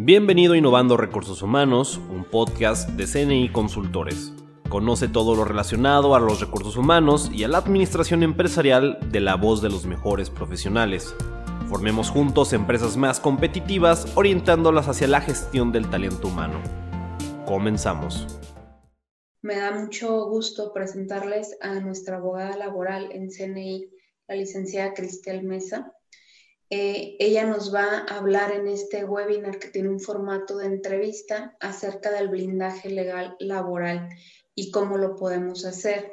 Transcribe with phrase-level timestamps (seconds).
[0.00, 4.32] Bienvenido a Innovando Recursos Humanos, un podcast de CNI Consultores.
[4.68, 9.34] Conoce todo lo relacionado a los recursos humanos y a la administración empresarial de la
[9.34, 11.16] voz de los mejores profesionales.
[11.68, 16.60] Formemos juntos empresas más competitivas orientándolas hacia la gestión del talento humano.
[17.44, 18.38] Comenzamos.
[19.42, 23.90] Me da mucho gusto presentarles a nuestra abogada laboral en CNI,
[24.28, 25.92] la licenciada Cristel Mesa.
[26.70, 31.56] Eh, ella nos va a hablar en este webinar que tiene un formato de entrevista
[31.60, 34.08] acerca del blindaje legal laboral
[34.54, 36.10] y cómo lo podemos hacer.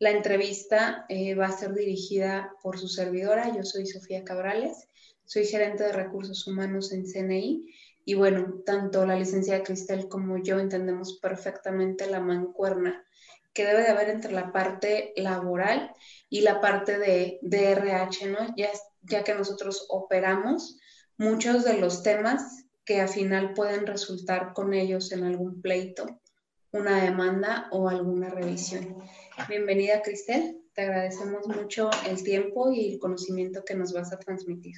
[0.00, 3.54] La entrevista eh, va a ser dirigida por su servidora.
[3.54, 4.88] Yo soy Sofía Cabrales,
[5.24, 7.72] soy gerente de recursos humanos en CNI
[8.04, 13.04] y bueno, tanto la licenciada Cristel como yo entendemos perfectamente la mancuerna
[13.52, 15.92] que debe de haber entre la parte laboral
[16.28, 18.54] y la parte de, RH, ¿no?
[18.56, 18.68] Ya,
[19.04, 20.78] ya que nosotros operamos
[21.16, 26.20] muchos de los temas que al final pueden resultar con ellos en algún pleito,
[26.72, 28.96] una demanda o alguna revisión.
[29.48, 30.60] Bienvenida, Cristel.
[30.74, 34.74] Te agradecemos mucho el tiempo y el conocimiento que nos vas a transmitir.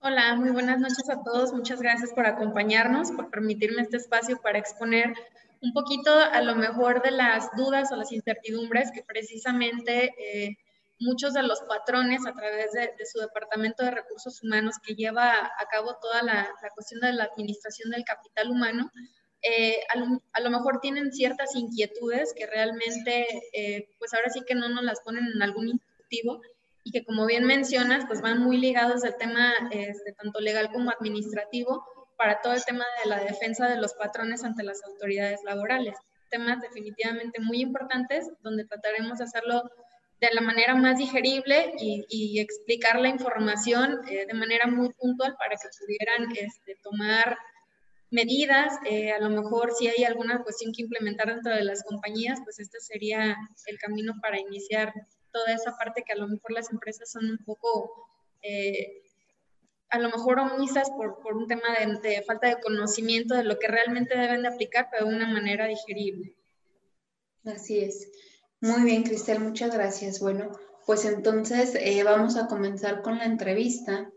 [0.00, 1.52] Hola, muy buenas noches a todos.
[1.52, 5.14] Muchas gracias por acompañarnos, por permitirme este espacio para exponer
[5.62, 10.58] un poquito a lo mejor de las dudas o las incertidumbres que precisamente eh,
[10.98, 15.66] muchos de los patrones a través de, su departamento de recursos humanos que lleva a
[15.70, 18.90] cabo toda la, cuestión de la administración del capital humano,
[19.42, 24.68] eh, a, lo, mejor tienen ciertas inquietudes que realmente, eh, pues ahora sí que no
[24.68, 26.40] nos las ponen en algún instructivo
[26.82, 30.90] y que como bien mencionas, pues van muy ligados al tema este, tanto legal como
[30.90, 31.84] administrativo,
[32.16, 35.96] para todo el tema de la defensa de los patrones ante las autoridades laborales.
[36.30, 39.62] Temas definitivamente muy importantes donde trataremos de hacerlo
[40.20, 45.56] de la manera más digerible y, explicar la información eh, de manera muy puntual para
[45.56, 47.36] que pudieran este, tomar
[48.10, 48.78] medidas.
[48.86, 52.58] Eh, a lo mejor si hay alguna cuestión que implementar dentro de las compañías, pues
[52.58, 54.92] este sería el camino para iniciar
[55.32, 58.08] toda esa parte que a lo mejor las empresas son un poco
[58.42, 59.02] eh,
[59.90, 61.68] a lo mejor omisas por, por un tema
[62.02, 65.66] de, falta de conocimiento de lo que realmente deben de aplicar, pero de una manera
[65.66, 66.34] digerible.
[67.44, 68.10] Así es.
[68.60, 70.20] Muy bien, Cristel, muchas gracias.
[70.20, 70.50] Bueno,
[70.86, 74.10] pues entonces eh, vamos a comenzar con la entrevista.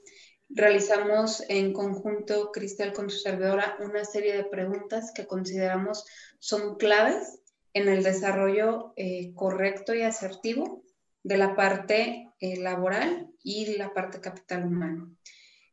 [0.49, 6.05] Realizamos en conjunto, Cristel, con su servidora, una serie de preguntas que consideramos
[6.39, 7.39] son claves
[7.73, 10.83] en el desarrollo eh, correcto y asertivo
[11.23, 15.15] de la parte eh, laboral y la parte capital humano.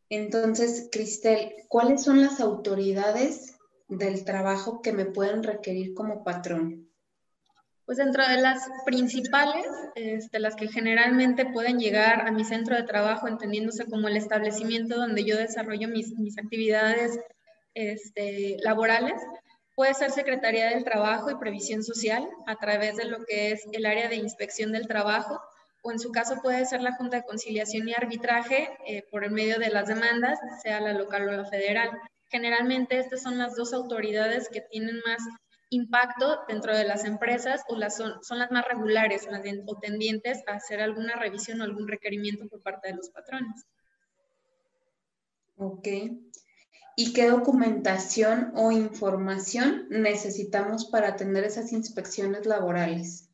[0.09, 3.57] Entonces, Cristel, ¿cuáles son las autoridades
[3.89, 6.86] del trabajo que me pueden requerir como patrón?
[7.87, 9.65] Pues dentro de las principales,
[9.95, 14.97] este, las que generalmente pueden llegar a mi centro de trabajo, entendiéndose como el establecimiento
[14.97, 17.17] donde yo desarrollo mis, actividades
[17.75, 19.15] este, laborales,
[19.77, 23.87] puede ser Secretaría del Trabajo y Previsión Social a través de lo que es el
[23.87, 25.41] área de inspección del trabajo,
[25.85, 29.31] o en su caso puede ser la Junta de Conciliación y Arbitraje eh, por el
[29.31, 31.91] medio de las demandas, sea la local o la federal.
[32.31, 35.21] Generalmente estas son las dos autoridades que tienen más
[35.71, 39.79] impacto dentro de las empresas o las son, son las más regulares más bien, o
[39.79, 43.67] tendientes a hacer alguna revisión o algún requerimiento por parte de los patrones.
[45.57, 45.89] Ok.
[46.99, 53.29] ¿Y qué documentación o información necesitamos para atender esas inspecciones laborales?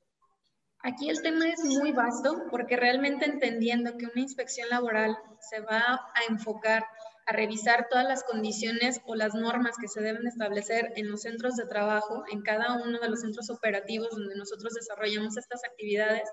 [0.84, 5.78] Aquí el tema es muy vasto porque realmente entendiendo que una inspección laboral se va
[5.78, 6.84] a enfocar
[7.26, 11.56] a revisar todas las condiciones o las normas que se deben establecer en los centros
[11.56, 16.28] de trabajo, en cada uno de los centros operativos donde nosotros desarrollamos estas actividades,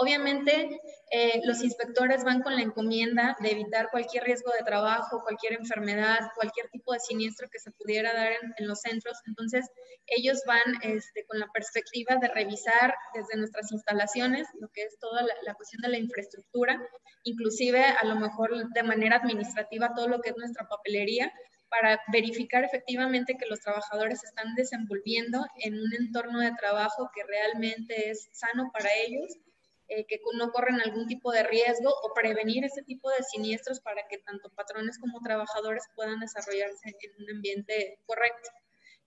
[0.00, 5.54] Obviamente, eh, los inspectores van con la encomienda de evitar cualquier riesgo de trabajo, cualquier
[5.54, 9.18] enfermedad, cualquier tipo de siniestro que se pudiera dar en, los centros.
[9.26, 9.68] Entonces,
[10.06, 15.22] ellos van este, con la perspectiva de revisar desde nuestras instalaciones lo que es toda
[15.22, 16.80] la, la cuestión de la infraestructura,
[17.24, 21.32] inclusive a lo mejor de manera administrativa todo lo que es nuestra papelería,
[21.70, 28.10] para verificar efectivamente que los trabajadores están desenvolviendo en un entorno de trabajo que realmente
[28.10, 29.36] es sano para ellos
[29.88, 34.06] eh, que no corren algún tipo de riesgo o prevenir ese tipo de siniestros para
[34.08, 38.50] que tanto patrones como trabajadores puedan desarrollarse en un ambiente correcto.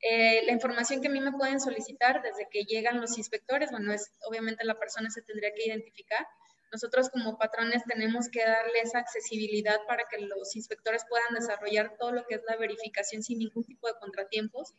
[0.02, 3.94] Eh, la información que a mí me pueden solicitar desde que llegan los inspectores, bueno,
[3.94, 6.26] es obviamente la persona se tendría que identificar.
[6.72, 12.14] Nosotros como patrones tenemos que darle esa accesibilidad para que los inspectores puedan desarrollar todo
[12.14, 14.74] lo que es la verificación sin ningún tipo de contratiempos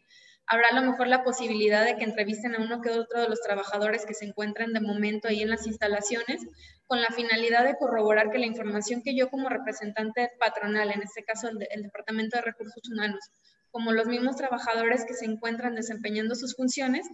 [0.46, 3.40] habrá a lo mejor la posibilidad de que entrevisten a uno que otro de los
[3.40, 6.42] trabajadores que se encuentran de momento ahí en las instalaciones,
[6.86, 11.24] con la finalidad de corroborar que la información que yo como representante patronal, en este
[11.24, 13.20] caso el, Departamento de Recursos Humanos,
[13.70, 17.06] como los mismos trabajadores que se encuentran desempeñando sus funciones,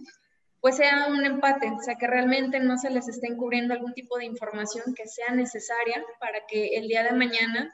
[0.59, 4.17] pues sea un empate, o sea, que realmente no se les esté encubriendo algún tipo
[4.17, 7.71] de información que sea necesaria para que el día de mañana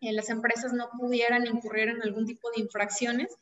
[0.00, 3.34] eh, las empresas no pudieran incurrir en algún tipo de infracciones.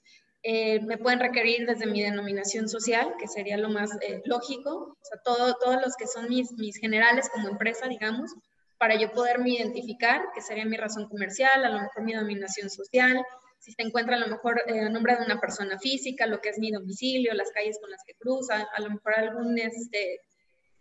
[0.45, 5.05] Eh, me pueden requerir desde mi denominación social, que sería lo más eh, lógico, o
[5.05, 8.33] sea, todo, todos los que son mis, mis generales como empresa, digamos,
[8.77, 13.25] para yo poderme identificar, que sería mi razón comercial, a lo mejor mi denominación social,
[13.61, 16.59] si se encuentra a lo mejor eh, nombre de una persona física, lo que es
[16.59, 20.19] mi domicilio, las calles con las que cruza, a lo mejor alguna este,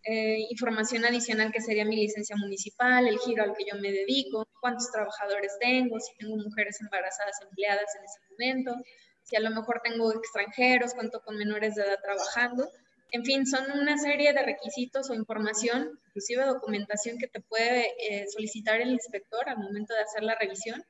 [0.03, 4.47] eh, información adicional que sería mi licencia municipal, el giro al que yo me dedico,
[4.59, 8.75] cuántos trabajadores tengo, si tengo mujeres embarazadas empleadas en ese momento,
[9.23, 12.69] si a lo mejor tengo extranjeros, cuánto con menores de edad trabajando.
[13.11, 18.25] En fin, son una serie de requisitos o información, inclusive documentación que te puede eh,
[18.29, 20.83] solicitar el inspector al momento de hacer la revisión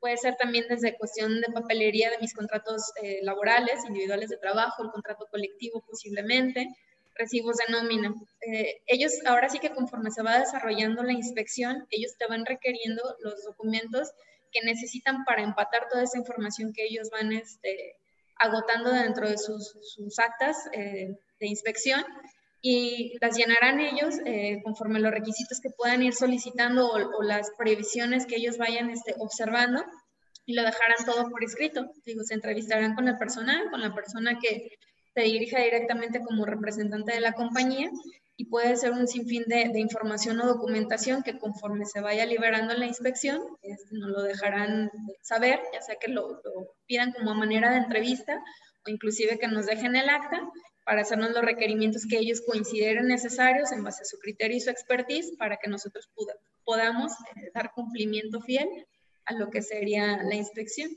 [0.00, 4.84] Puede ser también desde cuestión de papelería de mis contratos eh, laborales, individuales de trabajo,
[4.84, 6.68] el contrato colectivo posiblemente,
[7.16, 8.14] recibos de nómina.
[8.46, 13.02] Eh, ellos ahora sí que conforme se va desarrollando la inspección, ellos te van requiriendo
[13.20, 14.12] los documentos
[14.52, 17.96] que necesitan para empatar toda esa información que ellos van este,
[18.36, 22.04] agotando dentro de sus, sus actas eh, de inspección
[22.60, 28.26] y las llenarán ellos eh, conforme los requisitos que puedan ir solicitando o, las previsiones
[28.26, 29.84] que ellos vayan este, observando
[30.44, 31.90] y lo dejarán todo por escrito.
[32.04, 34.78] Digo, se entrevistarán con el personal, con la persona que
[35.14, 37.90] se dirija directamente como representante de la compañía
[38.40, 42.72] y puede ser un sinfín de, de información o documentación que conforme se vaya liberando
[42.72, 44.92] en la inspección, este, nos lo dejarán
[45.22, 48.40] saber, ya sea que lo, lo pidan como manera de entrevista
[48.86, 50.40] o inclusive que nos dejen el acta
[50.84, 54.70] para hacernos los requerimientos que ellos consideren necesarios en base a su criterio y su
[54.70, 56.08] expertise para que nosotros
[56.62, 58.68] podamos eh, dar cumplimiento fiel
[59.24, 60.92] a lo que sería la inspección.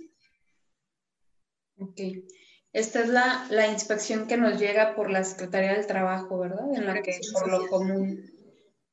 [1.80, 2.00] Ok.
[2.74, 6.74] Esta es la, la, inspección que nos llega por la Secretaría del Trabajo, ¿verdad?
[6.74, 8.32] En la que por lo común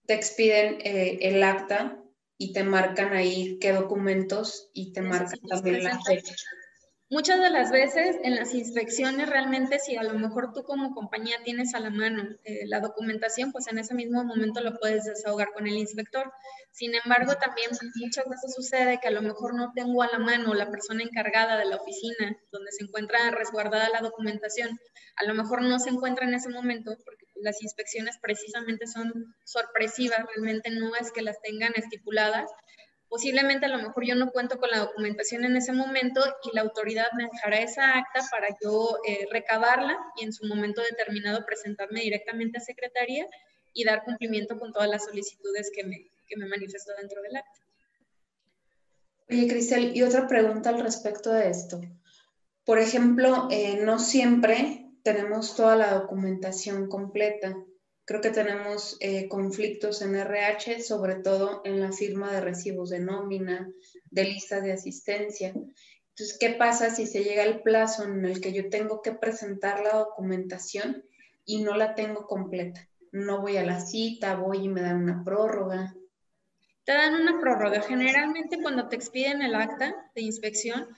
[0.07, 1.97] te expiden eh, el acta
[2.39, 6.35] y te marcan ahí qué documentos y te marcan también la fecha.
[7.11, 11.39] Muchas de las veces en las inspecciones realmente si a lo mejor tú como compañía
[11.43, 15.55] tienes a la mano eh, la documentación, pues en ese mismo momento lo puedes desahogar
[15.55, 16.31] con el inspector.
[16.71, 20.53] Sin embargo, también muchas veces sucede que a lo mejor no tengo a la mano
[20.53, 24.79] la persona encargada de la oficina donde se encuentra resguardada la documentación.
[25.17, 30.27] A lo mejor no se encuentra en ese momento porque las inspecciones precisamente son sorpresivas,
[30.27, 32.51] realmente no es que las tengan estipuladas
[33.09, 36.61] Posiblemente a lo mejor yo no cuento con la documentación en ese momento y la
[36.61, 42.01] autoridad me dejará esa acta para yo eh, recabarla y en su momento determinado presentarme
[42.01, 43.27] directamente a Secretaría
[43.73, 47.61] y dar cumplimiento con todas las solicitudes que me, que me manifestó dentro del acta.
[49.31, 51.81] Oye, Cristel, y otra pregunta al respecto de esto.
[52.65, 57.57] Por ejemplo, eh, no siempre tenemos toda la documentación completa.
[58.09, 63.01] Creo que tenemos eh, conflictos en RH, sobre todo en la firma de recibos de
[63.01, 63.71] nómina,
[64.11, 65.49] de lista de asistencia.
[65.49, 69.83] Entonces, ¿qué pasa si se llega el plazo en el que yo tengo que presentar
[69.83, 71.05] la documentación
[71.45, 72.89] y no la tengo completa?
[73.13, 75.95] No voy a la cita, voy y me dan una prórroga.
[76.85, 77.83] Te dan una prórroga.
[77.83, 80.89] Generalmente cuando te expiden el acta de inspección,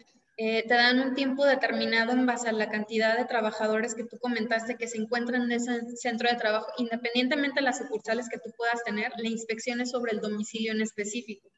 [0.43, 4.19] eh, te dan un tiempo determinado en base a la cantidad de trabajadores que tú
[4.19, 8.51] comentaste que se encuentran en ese centro de trabajo, independientemente de las sucursales que tú
[8.57, 11.51] puedas tener, la inspección es sobre el domicilio en específico.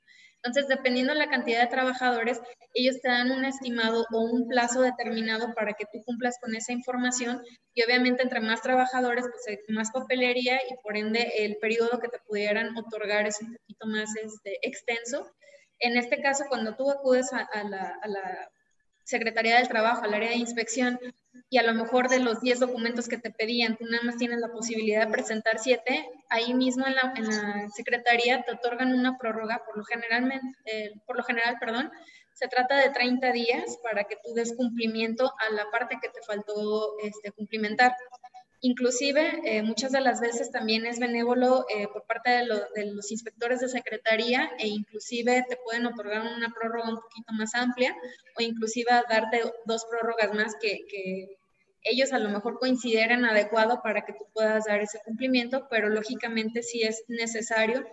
[0.43, 2.41] Entonces, dependiendo de la cantidad de trabajadores,
[2.75, 6.73] ellos te dan un estimado o un plazo determinado para que tú cumplas con esa
[6.73, 7.41] información
[7.75, 12.09] y obviamente entre más trabajadores, pues hay más papelería y por ende el periodo que
[12.09, 15.31] te pudieran otorgar es un poquito más este, extenso.
[15.79, 18.51] En este caso, cuando tú acudes a, la, a la
[19.05, 20.99] Secretaría del Trabajo, al área de inspección,
[21.49, 24.39] y a lo mejor de los 10 documentos que te pedían, tú nada más tienes
[24.39, 29.63] la posibilidad de presentar 7, ahí mismo en la, en Secretaría te otorgan una prórroga,
[29.65, 31.91] por lo, generalmente, eh, por lo general, perdón,
[32.33, 36.23] se trata de 30 días para que tú des cumplimiento a la parte que te
[36.23, 37.95] faltó este, cumplimentar.
[38.65, 42.47] Inclusive, eh, muchas de las veces también es benévolo eh, por parte de,
[42.93, 47.93] los inspectores de secretaría e inclusive te pueden otorgar una prórroga un poquito más amplia
[48.39, 50.79] o inclusive darte dos prórrogas más que,
[51.83, 56.63] ellos a lo mejor consideren adecuado para que tú puedas dar ese cumplimiento, pero lógicamente
[56.63, 57.85] sí es necesario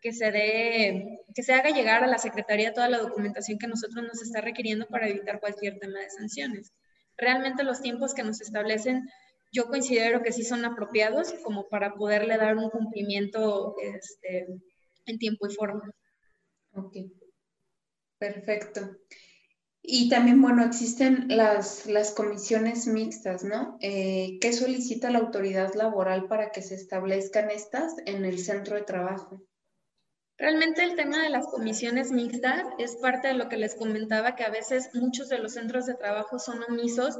[0.00, 4.02] que se dé, que se haga llegar a la Secretaría toda la documentación que nosotros
[4.02, 6.72] nos está requiriendo para evitar cualquier tema de sanciones.
[7.18, 9.06] Realmente los tiempos que nos establecen
[9.54, 14.46] yo considero que sí son apropiados como para poderle dar un cumplimiento este,
[15.06, 15.90] en tiempo y forma.
[16.72, 16.96] Ok,
[18.18, 18.80] perfecto.
[19.80, 23.76] Y también, bueno, existen las, las comisiones mixtas, ¿no?
[23.80, 28.82] Eh, ¿Qué solicita la autoridad laboral para que se establezcan estas en el centro de
[28.82, 29.42] trabajo?
[30.36, 34.42] Realmente el tema de las comisiones mixtas es parte de lo que les comentaba, que
[34.42, 37.18] a veces muchos de los centros de trabajo son omisos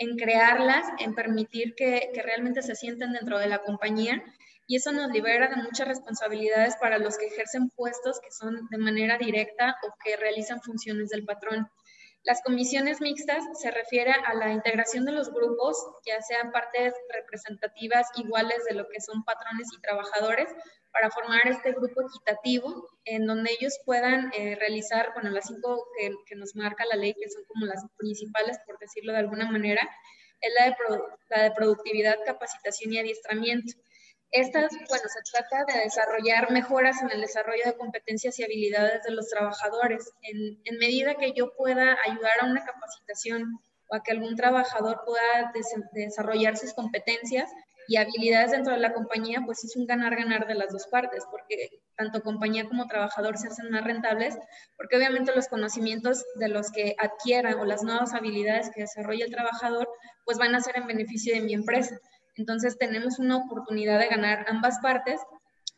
[0.00, 4.24] en crearlas, en permitir que, realmente se sienten dentro de la compañía
[4.66, 8.78] y eso nos libera de muchas responsabilidades para los que ejercen puestos que son de
[8.78, 11.68] manera directa o que realizan funciones del patrón.
[12.22, 15.76] Las comisiones mixtas se refiere a la integración de los grupos,
[16.06, 20.48] ya sean partes representativas iguales de lo que son patrones y trabajadores,
[20.92, 26.12] para formar este grupo equitativo en donde ellos puedan eh, realizar, bueno, las cinco que,
[26.26, 29.88] que, nos marca la ley, que son como las principales, por decirlo de alguna manera,
[30.40, 30.76] es la de,
[31.28, 33.72] la de productividad, capacitación y adiestramiento.
[34.32, 39.10] Estas, bueno, se trata de desarrollar mejoras en el desarrollo de competencias y habilidades de
[39.10, 40.12] los trabajadores.
[40.22, 45.50] En, medida que yo pueda ayudar a una capacitación o a que algún trabajador pueda
[45.52, 47.50] des desarrollar sus competencias
[47.90, 51.82] y habilidades dentro de la compañía, pues es un ganar-ganar de las dos partes, porque
[51.96, 54.38] tanto compañía como trabajador se hacen más rentables,
[54.76, 59.32] porque obviamente los conocimientos de los que adquieran o las nuevas habilidades que desarrolla el
[59.32, 59.88] trabajador,
[60.24, 61.98] pues van a ser en beneficio de mi empresa.
[62.36, 65.20] Entonces tenemos una oportunidad de ganar ambas partes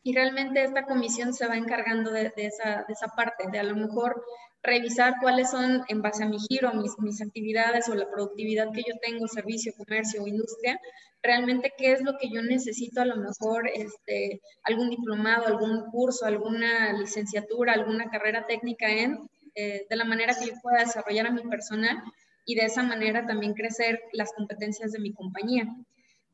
[0.03, 3.63] y realmente esta comisión se va encargando de, de, esa, de, esa, parte, de a
[3.63, 4.23] lo mejor
[4.63, 8.83] revisar cuáles son, en base a mi giro, mis, mis actividades o la productividad que
[8.83, 10.81] yo tengo, servicio, comercio o industria,
[11.23, 16.27] realmente qué es lo que yo necesito, a lo mejor este, algún diplomado, algún curso,
[16.27, 19.19] alguna licenciatura, alguna carrera técnica en,
[19.55, 22.03] eh, de la manera que yo pueda desarrollar a mi personal
[22.45, 25.67] y de esa manera también crecer las competencias de mi compañía.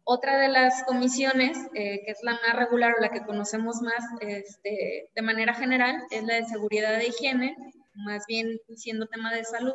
[0.04, 4.04] Otra de las comisiones, eh, que es la más regular o la que conocemos más
[4.20, 7.56] este, de manera general, es la de seguridad de higiene,
[7.98, 9.74] más bien siendo tema de salud.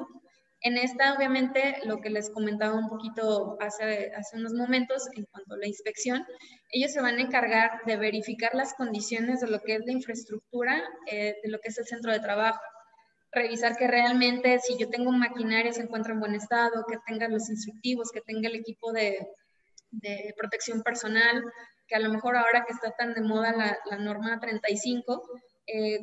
[0.61, 5.55] En esta, obviamente, lo que les comentaba un poquito hace, hace unos momentos en cuanto
[5.55, 6.25] a la inspección,
[6.71, 10.81] ellos se van a encargar de verificar las condiciones de lo que es la infraestructura,
[11.11, 12.61] eh, de lo que es el centro de trabajo,
[13.33, 17.49] revisar que realmente si yo tengo maquinaria se encuentra en buen estado, que tenga los
[17.49, 19.27] instructivos, que tenga el equipo de,
[19.91, 21.43] de protección personal,
[21.87, 25.23] que a lo mejor ahora que está tan de moda la, la norma 35,
[25.67, 25.99] eh,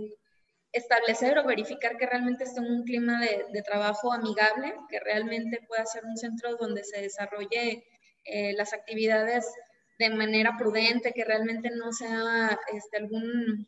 [0.73, 5.61] establecer o verificar que realmente esté en un clima de, de, trabajo amigable, que realmente
[5.67, 7.85] pueda ser un centro donde se desarrolle
[8.25, 9.47] eh, las actividades
[9.99, 13.67] de manera prudente, que realmente no sea este, algún,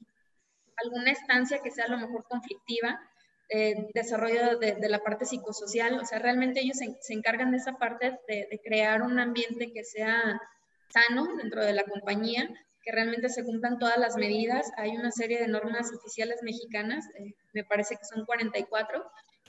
[0.77, 3.01] alguna estancia que sea a lo mejor conflictiva,
[3.49, 7.59] eh, desarrollo de, de, la parte psicosocial, o sea, realmente ellos se, se encargan de
[7.59, 10.41] esa parte de, de, crear un ambiente que sea
[10.89, 12.49] sano dentro de la compañía,
[12.83, 14.71] que realmente se cumplan todas las medidas.
[14.77, 19.05] Hay una serie de normas oficiales mexicanas, eh, me parece que son 44.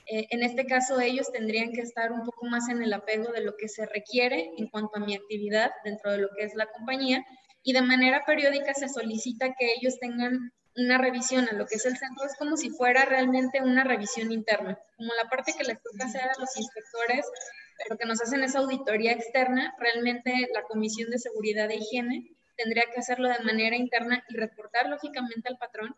[0.06, 3.40] Eh, en este caso, ellos tendrían que estar un poco más en el apego de
[3.40, 6.66] lo que se requiere en cuanto a mi actividad dentro de lo que es la
[6.66, 7.24] compañía
[7.62, 11.86] y de manera periódica se solicita que ellos tengan una revisión a lo que es
[11.86, 15.80] el centro es como si fuera realmente una revisión interna, como la parte que les
[15.80, 17.24] toca hacer a los inspectores,
[17.88, 22.84] lo que nos hacen es auditoría externa, realmente la Comisión de Seguridad e Higiene tendría
[22.92, 25.96] que hacerlo de manera interna y reportar lógicamente al patrón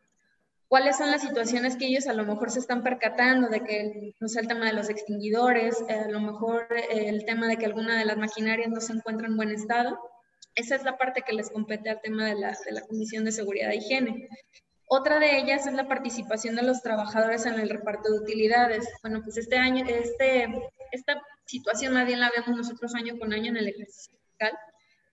[0.68, 4.28] cuáles son las situaciones que ellos a lo mejor se están percatando de que no
[4.28, 7.66] sé el tema de los extinguidores, eh, a lo mejor eh, el tema de que
[7.66, 9.98] alguna de las maquinarias no se encuentra en buen estado.
[10.54, 13.32] Esa es la parte que les compete al tema de la, de la Comisión de
[13.32, 14.28] Seguridad e Higiene.
[14.88, 18.88] Otra de ellas es la participación de los trabajadores en el reparto de utilidades.
[19.02, 20.46] Bueno, pues este año, este,
[20.92, 24.52] esta situación más la vemos nosotros año con año en el ejercicio fiscal.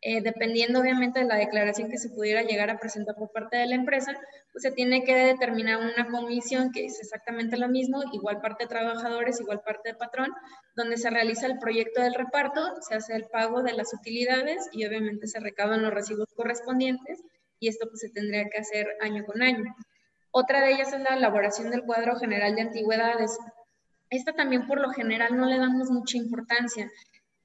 [0.05, 3.67] Eh, dependiendo obviamente de la declaración que se pudiera llegar a presentar por parte de
[3.67, 4.13] la empresa,
[4.51, 8.67] pues se tiene que determinar una comisión que es exactamente lo mismo, igual parte de
[8.67, 10.29] trabajadores, igual parte de patrón,
[10.75, 14.85] donde se realiza el proyecto del reparto, se hace el pago de las utilidades y
[14.85, 17.23] obviamente se recaban los recibos correspondientes
[17.59, 19.73] y esto pues, se tendría que hacer año con año.
[20.31, 23.37] Otra de ellas es la elaboración del cuadro general de antigüedades.
[24.09, 26.91] Esta también por lo general no le damos mucha importancia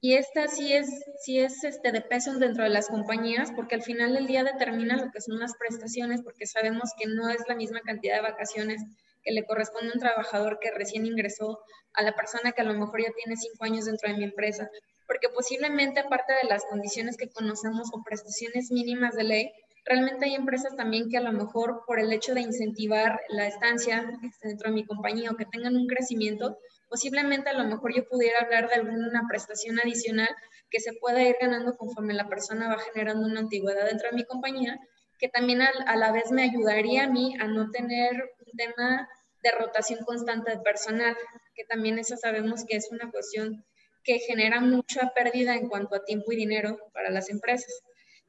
[0.01, 0.87] y esta sí es,
[1.21, 4.95] sí es este, de peso dentro de las compañías porque al final del día determina
[4.95, 8.81] lo que son las prestaciones porque sabemos que no es la misma cantidad de vacaciones
[9.23, 11.59] que le corresponde a un trabajador que recién ingresó
[11.93, 14.69] a la persona que a lo mejor ya tiene cinco años dentro de mi empresa.
[15.05, 19.51] Porque posiblemente aparte de las condiciones que conocemos o prestaciones mínimas de ley,
[19.85, 24.09] realmente hay empresas también que a lo mejor por el hecho de incentivar la estancia
[24.41, 26.57] dentro de mi compañía o que tengan un crecimiento,
[26.89, 30.29] posiblemente a lo mejor yo pudiera hablar de alguna prestación adicional
[30.69, 34.25] que se pueda ir ganando conforme la persona va generando una antigüedad dentro de mi
[34.25, 34.79] compañía,
[35.17, 39.07] que también a, la vez me ayudaría a mí a no tener un tema
[39.43, 41.15] de rotación constante de personal,
[41.55, 43.65] que también eso sabemos que es una cuestión
[44.03, 47.81] que genera mucha pérdida en cuanto a tiempo y dinero para las empresas.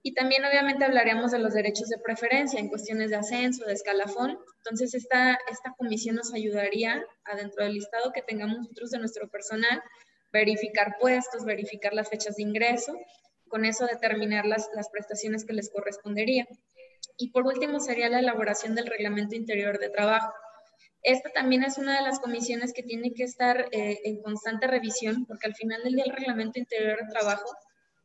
[0.02, 4.38] Y también obviamente hablaremos de los derechos de preferencia en cuestiones de ascenso, de escalafón.
[4.58, 9.28] Entonces esta, esta comisión nos ayudaría a dentro del listado que tengamos nosotros de nuestro
[9.28, 9.82] personal,
[10.32, 12.96] verificar puestos, verificar las fechas de ingreso,
[13.48, 16.46] con eso determinar las, las prestaciones que les correspondería.
[17.18, 20.32] Y por último sería la elaboración del reglamento interior de trabajo.
[21.02, 25.26] Esta también es una de las comisiones que tiene que estar eh, en constante revisión,
[25.26, 27.50] porque al final del día el reglamento interior de trabajo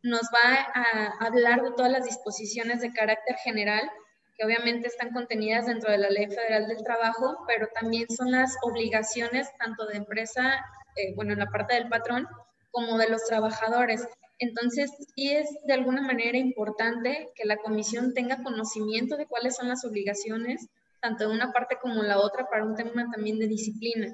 [0.06, 3.90] nos va a hablar de todas las disposiciones de carácter general,
[4.38, 8.56] que obviamente están contenidas dentro de la Ley Federal del Trabajo, pero también son las
[8.62, 10.64] obligaciones tanto de empresa,
[10.96, 12.28] eh, bueno, en la parte del patrón,
[12.70, 14.08] como de los trabajadores.
[14.38, 19.70] Entonces, sí es de alguna manera importante que la comisión tenga conocimiento de cuáles son
[19.70, 20.68] las obligaciones,
[21.02, 24.14] tanto de una parte como la otra, para un tema también de disciplina.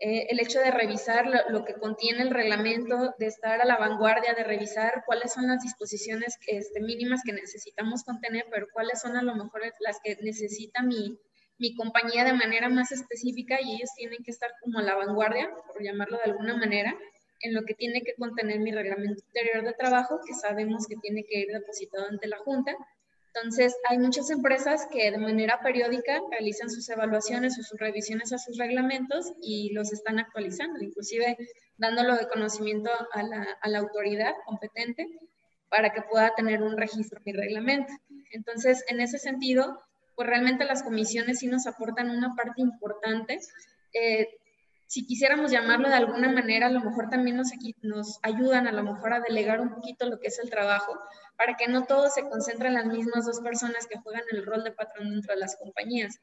[0.00, 4.32] Eh, el hecho de revisar lo, que contiene el reglamento, de estar a la vanguardia,
[4.34, 9.22] de revisar cuáles son las disposiciones este, mínimas que necesitamos contener, pero cuáles son a
[9.22, 11.18] lo mejor las que necesita mi,
[11.58, 15.50] mi compañía de manera más específica y ellos tienen que estar como a la vanguardia,
[15.66, 16.96] por llamarlo de alguna manera,
[17.40, 21.24] en lo que tiene que contener mi reglamento interior de trabajo, que sabemos que tiene
[21.24, 22.76] que ir depositado ante la Junta,
[23.42, 28.38] entonces, hay muchas empresas que de manera periódica realizan sus evaluaciones o sus revisiones a
[28.38, 31.36] sus reglamentos y los están actualizando, inclusive
[31.76, 35.06] dándolo de conocimiento a la, a la autoridad competente
[35.68, 37.92] para que pueda tener un registro mi reglamento.
[38.30, 39.80] Entonces, en ese sentido,
[40.14, 43.38] pues realmente las comisiones sí nos aportan una parte importante.
[43.92, 44.28] Eh,
[44.88, 47.50] si quisiéramos llamarlo de alguna manera, a lo mejor también nos,
[47.82, 50.98] nos ayudan a lo mejor a delegar un poquito lo que es el trabajo,
[51.36, 54.64] para que no todo se concentre en las mismas dos personas que juegan el rol
[54.64, 56.18] de patrón dentro de las compañías.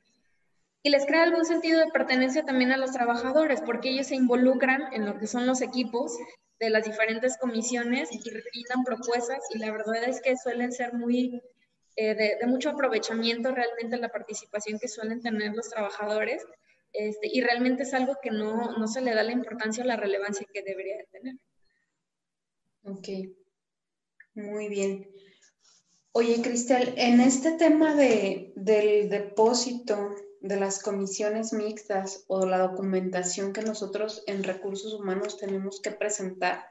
[0.82, 4.92] Y les crea algún sentido de pertenencia también a los trabajadores, porque ellos se involucran
[4.94, 6.18] en lo que son los equipos
[6.60, 11.40] de las diferentes comisiones y brindan propuestas y la verdad es que suelen ser muy
[11.98, 16.44] eh, de, de, mucho aprovechamiento realmente la participación que suelen tener los trabajadores
[16.98, 19.98] este, y realmente es algo que no, no, se le da la importancia o la
[19.98, 21.36] relevancia que debería de tener.
[22.84, 23.36] Ok,
[24.36, 25.10] muy bien.
[26.12, 33.52] Oye, Cristel, en este tema de, del depósito de las comisiones mixtas o la documentación
[33.52, 36.64] que nosotros en recursos humanos tenemos que presentar,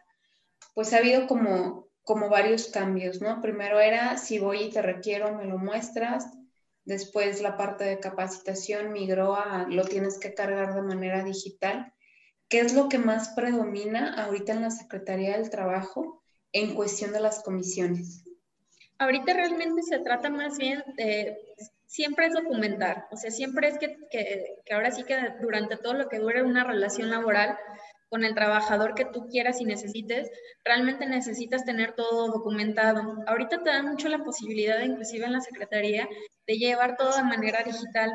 [0.74, 3.40] pues ha habido como, como varios cambios, ¿no?
[3.40, 6.26] Primero era, si voy y te requiero, me lo muestras.
[6.84, 11.92] Después la parte de capacitación migró a lo tienes que cargar de manera digital.
[12.48, 17.20] ¿Qué es lo que más predomina ahorita en la Secretaría del Trabajo en cuestión de
[17.20, 18.24] las comisiones?
[18.98, 21.36] Ahorita realmente se trata más bien de,
[21.86, 25.94] siempre es documentar, o sea, siempre es que, que, que ahora sí que durante todo
[25.94, 27.58] lo que dure una relación laboral,
[28.14, 30.30] con el trabajador que tú quieras y necesites,
[30.64, 33.16] realmente necesitas tener todo documentado.
[33.26, 36.08] Ahorita te da mucho la posibilidad, inclusive en la Secretaría,
[36.46, 38.12] de llevar todo de manera digital.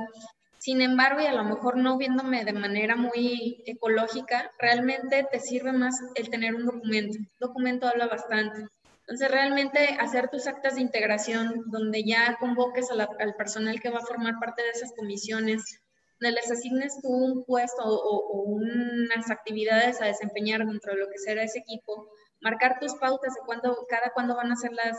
[0.57, 5.73] Sin embargo, y a lo mejor no viéndome de manera muy ecológica, realmente te sirve
[5.73, 7.17] más el tener un documento.
[7.17, 8.69] Un documento habla bastante.
[9.01, 14.05] Entonces, realmente hacer tus actas de integración, donde ya convoques al personal que va a
[14.05, 15.81] formar parte de esas comisiones,
[16.19, 21.43] les asignes tú un puesto o, unas actividades a desempeñar dentro de lo que será
[21.43, 22.09] ese equipo,
[22.41, 24.97] marcar tus pautas de cuándo, cada cuándo van a ser las,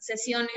[0.00, 0.50] sesiones,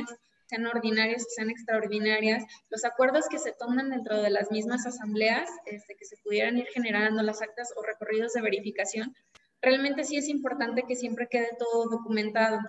[0.45, 5.95] sean ordinarias sean extraordinarias, los acuerdos que se toman dentro de las mismas asambleas, este,
[5.95, 9.13] que se pudieran ir generando las actas o recorridos de verificación,
[9.61, 12.59] realmente sí es importante que siempre quede todo documentado.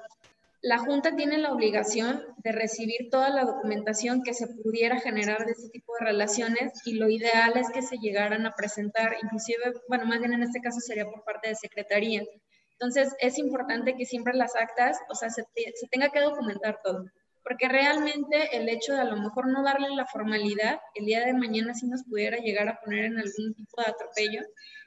[0.61, 5.53] La Junta tiene la obligación de recibir toda la documentación que se pudiera generar de
[5.53, 10.05] este tipo de relaciones y lo ideal es que se llegaran a presentar, inclusive, bueno,
[10.07, 12.25] más bien en este caso sería por parte de Secretaría.
[12.73, 15.45] Entonces, es importante que siempre las actas, o sea, se,
[15.91, 17.05] tenga que documentar todo,
[17.45, 21.35] porque realmente el hecho de a lo mejor no darle la formalidad, el día de
[21.35, 24.43] mañana sí nos pudiera llegar a poner en algún tipo de atropello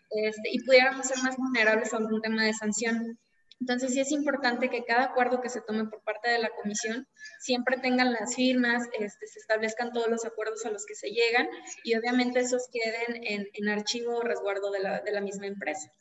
[0.10, 3.18] este, y pudiéramos ser más vulnerables a algún tema de sanción.
[3.62, 7.08] Entonces sí es importante que cada acuerdo que se tome por parte de la comisión
[7.40, 11.48] siempre tengan las firmas, este, se establezcan todos los acuerdos a los que se llegan
[11.84, 15.92] y obviamente esos queden en, archivo o resguardo de la, de la, misma empresa.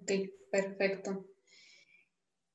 [0.00, 0.12] Ok,
[0.50, 1.26] perfecto.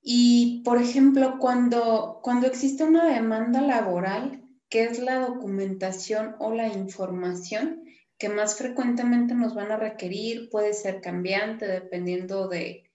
[0.02, 6.70] Y, por ejemplo, cuando, cuando existe una demanda laboral, ¿qué es la documentación o la
[6.70, 7.84] información
[8.18, 10.50] que más frecuentemente nos van a requerir?
[10.50, 12.90] Puede ser cambiante dependiendo de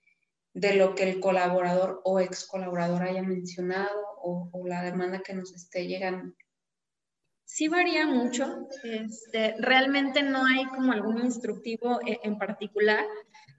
[0.54, 5.54] de lo que el colaborador o ex colaborador haya mencionado o, la demanda que nos
[5.54, 6.34] esté llegando.
[7.44, 13.06] Sí varía mucho, este, realmente no hay como algún instructivo eh, en particular.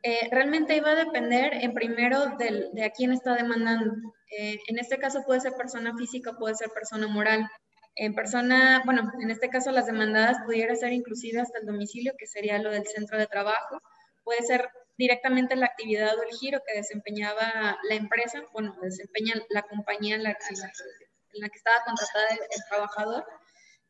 [0.03, 3.93] Eh, realmente iba a depender en primero de a quién está demandando.
[4.37, 7.49] Eh, en este caso puede ser persona física, puede ser persona moral.
[7.95, 12.27] En persona, bueno, en este caso las demandadas pudiera ser inclusive hasta el domicilio, que
[12.27, 13.81] sería lo del centro de trabajo.
[14.23, 14.69] Puede ser
[14.99, 20.23] directamente la actividad o el giro que desempeñaba la empresa, bueno, desempeña la compañía en
[20.23, 23.25] la, en la, que estaba contratada el trabajador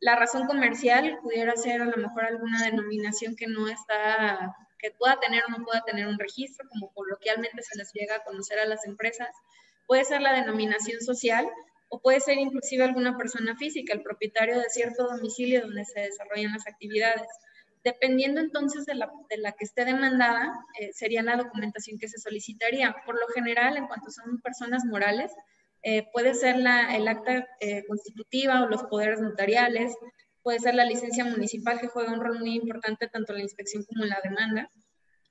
[0.02, 5.20] la razón comercial pudiera ser a lo mejor alguna denominación que no está, que pueda
[5.20, 8.66] tener o no pueda tener un registro, como coloquialmente se les llega a conocer a
[8.66, 9.30] las empresas.
[9.88, 11.50] Puede ser la denominación social
[11.90, 16.54] o puede ser inclusive alguna persona física, el propietario de cierto domicilio donde se desarrollan
[16.54, 17.28] las actividades.
[17.84, 19.08] Dependiendo entonces de la,
[19.54, 22.96] que esté demandada, eh, sería la documentación que se solicitaría.
[23.06, 25.32] Por lo general, en cuanto son personas morales,
[25.82, 29.96] eh, puede ser la, el acta eh, constitutiva o los poderes notariales,
[30.42, 33.84] puede ser la licencia municipal que juega un rol muy importante tanto en la inspección
[33.84, 34.70] como en la demanda,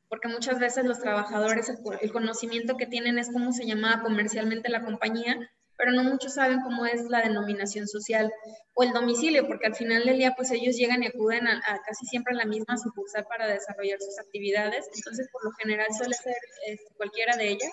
[0.08, 4.84] porque muchas veces los trabajadores, el, conocimiento que tienen es cómo se llamaba comercialmente la
[4.84, 5.38] compañía,
[5.78, 8.30] pero no muchos saben cómo es la denominación social
[8.74, 12.04] o el domicilio, porque al final del día pues ellos llegan y acuden a, casi
[12.06, 16.36] siempre a la misma sucursal para desarrollar sus actividades, entonces por lo general suele ser
[16.66, 17.72] este, cualquiera de ellas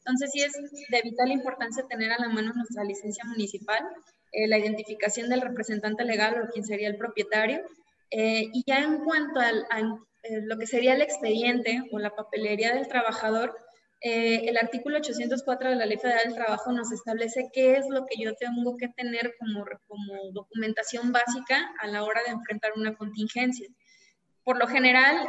[0.00, 0.52] entonces, sí es
[0.88, 3.80] de vital importancia tener a la mano nuestra licencia municipal,
[4.32, 7.60] eh, la identificación del representante legal o quien sería el propietario.
[8.10, 12.74] Eh, y ya en cuanto a, eh, lo que sería el expediente o la papelería
[12.74, 13.56] del trabajador,
[14.00, 18.22] el artículo 804 de la Ley Federal del Trabajo nos establece qué es lo que
[18.22, 23.68] yo tengo que tener como, como documentación básica a la hora de enfrentar una contingencia.
[24.42, 25.28] Por lo general,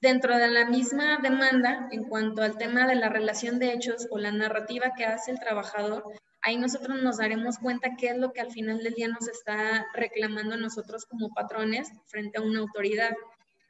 [0.00, 4.16] Dentro de la misma demanda, en cuanto al tema de la relación de hechos o
[4.16, 6.04] la narrativa que hace el trabajador,
[6.40, 9.86] ahí nosotros nos daremos cuenta qué es lo que al final del día nos está
[9.92, 13.14] reclamando nosotros como patrones frente a una autoridad.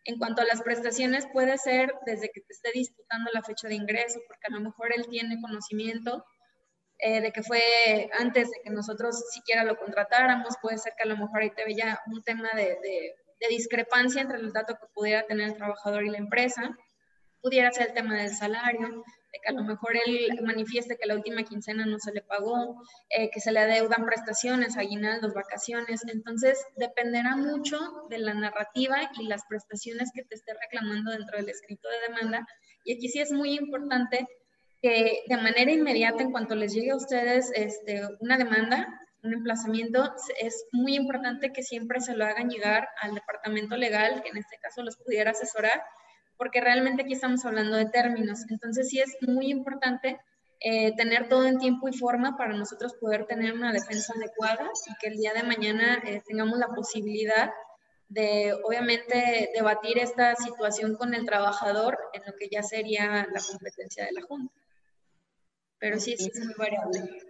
[0.04, 3.74] En cuanto a las prestaciones, puede ser desde que te esté disputando la fecha de
[3.74, 6.24] ingreso, porque a lo mejor él tiene conocimiento
[6.98, 7.62] eh, de que fue
[8.18, 11.64] antes de que nosotros siquiera lo contratáramos, puede ser que a lo mejor ahí te
[11.64, 12.78] veía un tema de
[13.40, 16.76] de discrepancia entre el dato que pudiera tener el trabajador y la empresa.
[17.40, 19.02] Pudiera ser el tema del salario,
[19.38, 23.30] que a lo mejor él manifieste que la última quincena no se le pagó, eh,
[23.30, 26.02] que se le adeudan prestaciones, aguinaldos, vacaciones.
[26.12, 31.48] Entonces, dependerá mucho de la narrativa y las prestaciones que te esté reclamando dentro del
[31.48, 32.46] escrito de demanda.
[32.84, 34.26] Y aquí sí es muy importante
[34.82, 38.88] que de manera inmediata, en cuanto les llegue a ustedes este, una demanda,
[39.22, 44.30] un emplazamiento, es muy importante que siempre se lo hagan llegar al departamento legal, que
[44.30, 45.82] en este caso los pudiera asesorar,
[46.40, 48.46] porque realmente aquí estamos hablando de términos.
[48.48, 50.18] Entonces sí es muy importante
[50.60, 54.94] eh, tener todo en tiempo y forma para nosotros poder tener una defensa adecuada y
[54.98, 57.50] que el día de mañana eh, tengamos la posibilidad
[58.08, 64.06] de, obviamente, debatir esta situación con el trabajador en lo que ya sería la competencia
[64.06, 64.54] de la Junta.
[65.78, 67.22] Pero sí, sí es muy variable.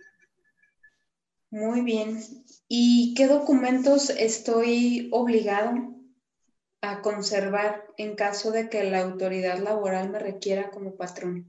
[1.51, 2.21] Muy bien.
[2.69, 6.00] ¿Y qué documentos estoy obligado
[6.83, 11.47] a conservar en caso de que la autoridad laboral me requiera como patrón?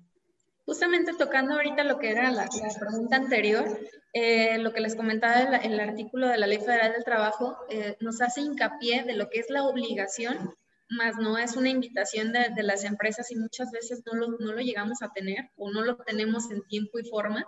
[0.66, 2.48] Justamente tocando ahorita lo que era la,
[2.80, 3.66] pregunta anterior,
[4.14, 7.98] eh, lo que les comentaba el, el, artículo de la Ley Federal del Trabajo eh,
[8.00, 10.54] nos hace hincapié de lo que es la obligación,
[10.90, 14.52] más no es una invitación de, de las empresas y muchas veces no lo, no
[14.52, 17.46] lo, llegamos a tener o no lo tenemos en tiempo y forma.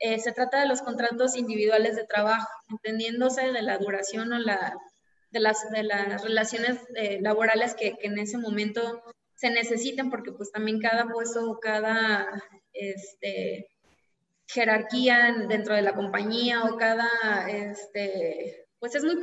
[0.00, 4.76] Eh, se trata de los contratos individuales de trabajo, entendiéndose de la duración o la,
[5.30, 9.02] de, las, de las relaciones eh, laborales que, que, en ese momento
[9.34, 12.26] se necesiten, porque pues también cada puesto o cada
[12.72, 13.68] este,
[14.46, 17.08] jerarquía dentro de la compañía o cada
[17.48, 19.18] este, pues es muy,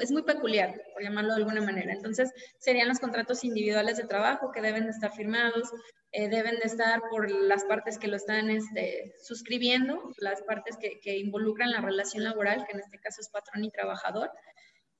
[0.00, 1.92] es muy peculiar, por llamarlo de alguna manera.
[1.92, 5.68] Entonces, serían los contratos individuales de trabajo que deben de estar firmados,
[6.12, 11.00] eh, deben de estar por las partes que lo están este, suscribiendo, las partes que,
[11.00, 14.30] que, involucran la relación laboral, que en este caso es patrón y trabajador.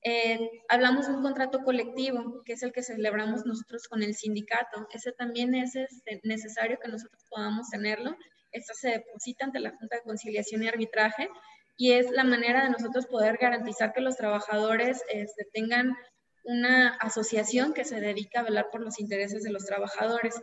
[0.07, 4.87] Eh, hablamos de un contrato colectivo, que es el que celebramos nosotros con el sindicato.
[4.93, 8.15] Ese también es este, necesario que nosotros podamos tenerlo.
[8.51, 11.27] Esto se deposita ante la Junta de Conciliación y Arbitraje
[11.75, 15.97] y es la manera de nosotros poder garantizar que los trabajadores este, tengan
[16.43, 20.39] una asociación que se dedica a velar por los intereses de los trabajadores.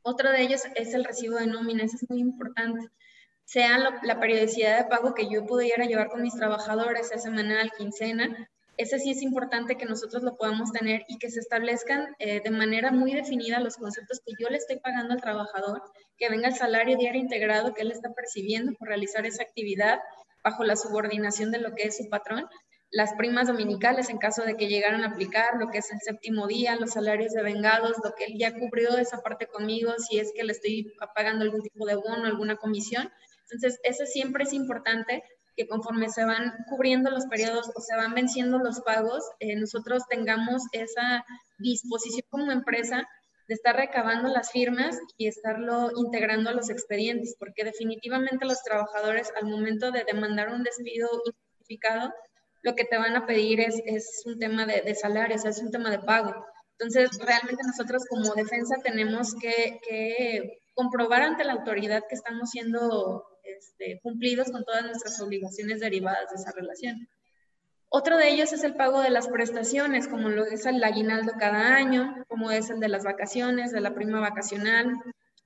[0.00, 2.88] Otro de ellos es el recibo de nóminas, es muy importante.
[3.44, 8.48] Sea la periodicidad de pago que yo pudiera llevar con mis trabajadores, sea semanal, quincena,
[8.76, 12.50] ese sí es importante que nosotros lo podamos tener y que se establezcan eh, de
[12.50, 15.82] manera muy definida los conceptos que yo le estoy pagando al trabajador,
[16.18, 20.00] que venga el salario diario integrado que él está percibiendo por realizar esa actividad
[20.44, 22.48] bajo la subordinación de lo que es su patrón.
[22.90, 26.46] las primas dominicales en caso de que llegaran a aplicar, lo que es el séptimo
[26.46, 30.32] día, los salarios de vengados, lo que él ya cubrió esa parte conmigo, si es
[30.34, 33.10] que le estoy pagando algún tipo de bono, alguna comisión.
[33.42, 35.24] Entonces, eso siempre es importante
[35.56, 40.02] que conforme se van cubriendo los periodos o se van venciendo los pagos, eh, nosotros
[40.08, 41.24] tengamos esa
[41.58, 43.08] disposición como empresa
[43.48, 49.32] de estar recabando las firmas y estarlo integrando a los expedientes, porque definitivamente los trabajadores
[49.40, 52.12] al momento de demandar un despido injustificado,
[52.62, 55.90] lo que te van a pedir es, es un tema de, de es un tema
[55.90, 56.34] de pago.
[56.78, 63.24] Entonces, realmente nosotros como defensa tenemos que, que comprobar ante la autoridad que estamos siendo
[63.56, 67.08] este, cumplidos con todas nuestras obligaciones derivadas de esa relación.
[67.88, 71.76] Otro de ellos es el pago de las prestaciones, como lo es el aguinaldo cada
[71.76, 74.92] año, como es el de las vacaciones, de la prima vacacional,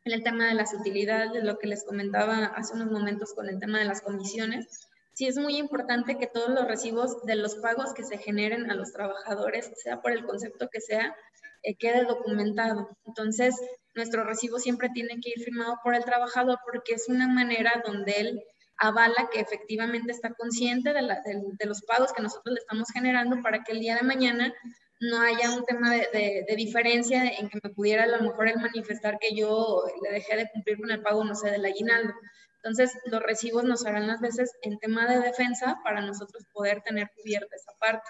[0.05, 3.49] en el tema de las utilidades, de lo que les comentaba hace unos momentos con
[3.49, 4.89] el tema de las comisiones
[5.21, 8.75] sí es muy importante que todos los recibos de los pagos que se generen a
[8.75, 11.15] los trabajadores, sea por el concepto que sea,
[11.63, 12.89] eh, quede documentado.
[13.05, 13.55] Entonces,
[13.95, 18.13] nuestro recibo siempre tiene que ir firmado por el trabajador porque es una manera donde
[18.13, 18.43] él
[18.81, 23.63] avala que efectivamente está consciente de, de, los pagos que nosotros le estamos generando para
[23.63, 24.55] que el día de mañana
[25.01, 28.57] no haya un tema de, de, diferencia en que me pudiera a lo mejor él
[28.59, 32.15] manifestar que yo le dejé de cumplir con el pago, no sé, del aguinaldo.
[32.63, 37.11] Entonces, los recibos nos harán las veces en tema de defensa para nosotros poder tener
[37.17, 38.09] cubierta esa parte.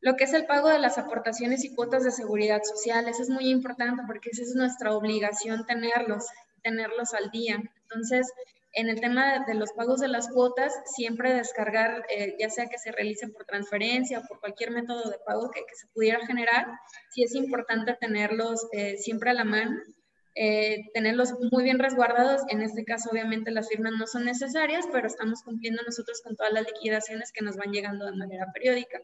[0.00, 3.30] Lo que es el pago de las aportaciones y cuotas de seguridad social, eso es
[3.30, 6.26] muy importante porque esa es nuestra obligación tenerlos,
[6.62, 7.60] tenerlos al día.
[7.82, 8.30] Entonces,
[8.72, 12.78] en el tema de los pagos de las cuotas, siempre descargar, eh, ya sea que
[12.78, 16.66] se realicen por transferencia o por cualquier método de pago que, se pudiera generar,
[17.10, 19.80] sí es importante tenerlos eh, siempre a la mano
[20.40, 22.42] eh, tenerlos muy bien resguardados.
[22.48, 26.52] En este caso, obviamente, las firmas no son necesarias, pero estamos cumpliendo nosotros con todas
[26.52, 29.00] las liquidaciones que nos van llegando de manera periódica.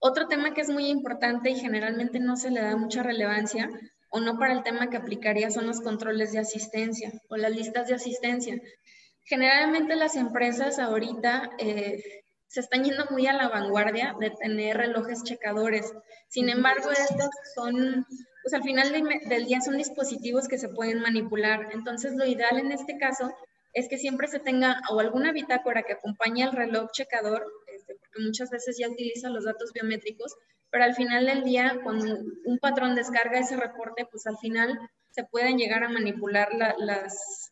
[0.00, 3.68] Otro tema que es muy importante y generalmente no se le da mucha relevancia
[4.10, 7.88] o no para el tema que aplicaría son los controles de asistencia o las listas
[7.88, 8.60] de asistencia.
[9.24, 12.02] Generalmente las empresas ahorita eh,
[12.48, 15.92] se están yendo muy a la vanguardia de tener relojes checadores.
[16.28, 18.04] Sin embargo, estos son
[18.42, 21.68] pues al final del día son dispositivos que se pueden manipular.
[21.72, 23.32] Entonces, lo ideal en este caso
[23.72, 27.44] es que siempre se tenga o alguna bitácora que acompañe al reloj checador,
[27.98, 30.34] porque muchas veces ya utiliza los datos biométricos,
[30.70, 34.78] pero al final del día, cuando un patrón descarga ese reporte, pues al final
[35.10, 36.48] se pueden llegar a manipular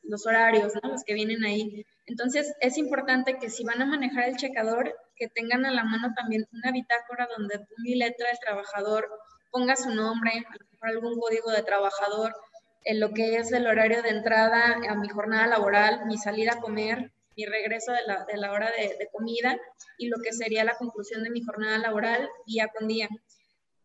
[0.03, 1.85] los horarios, los que vienen ahí.
[2.07, 6.15] Entonces, es importante que si van a manejar el checador, que tengan a la mano
[6.15, 9.09] también una bitácora donde mi letra del trabajador
[9.51, 10.45] ponga su nombre,
[10.81, 12.33] algún código de trabajador,
[12.85, 16.61] en lo que es el horario de entrada a mi jornada laboral, mi salida a
[16.61, 19.57] comer, mi regreso de la, hora de, de, comida
[19.97, 23.09] y lo que sería la conclusión de mi jornada laboral día con día.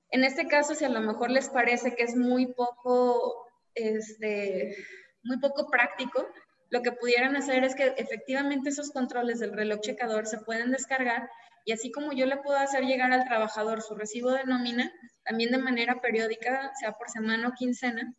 [0.10, 4.76] En este caso, si a lo mejor les parece que es muy poco, este,
[5.22, 6.28] muy poco práctico,
[6.72, 11.30] lo que pudieran hacer es que efectivamente esos controles del reloj checador se pueden descargar
[11.63, 14.92] y así como yo le puedo hacer llegar al trabajador su recibo de nómina,
[15.24, 18.16] también de manera periódica, sea por semana o quincena,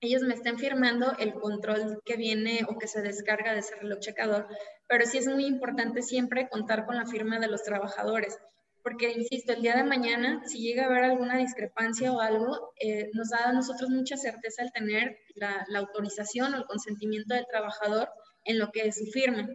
[0.00, 3.98] ellos me estén firmando el control que viene o que se descarga de ese reloj
[4.00, 4.46] checador.
[4.86, 8.38] Pero sí es muy importante siempre contar con la firma de los trabajadores,
[8.86, 13.10] porque, insisto, el día de mañana, si llega a haber alguna discrepancia o algo, eh,
[13.14, 18.08] nos da a nosotros mucha certeza el tener la, autorización o el consentimiento del trabajador
[18.44, 19.48] en lo que es su firma.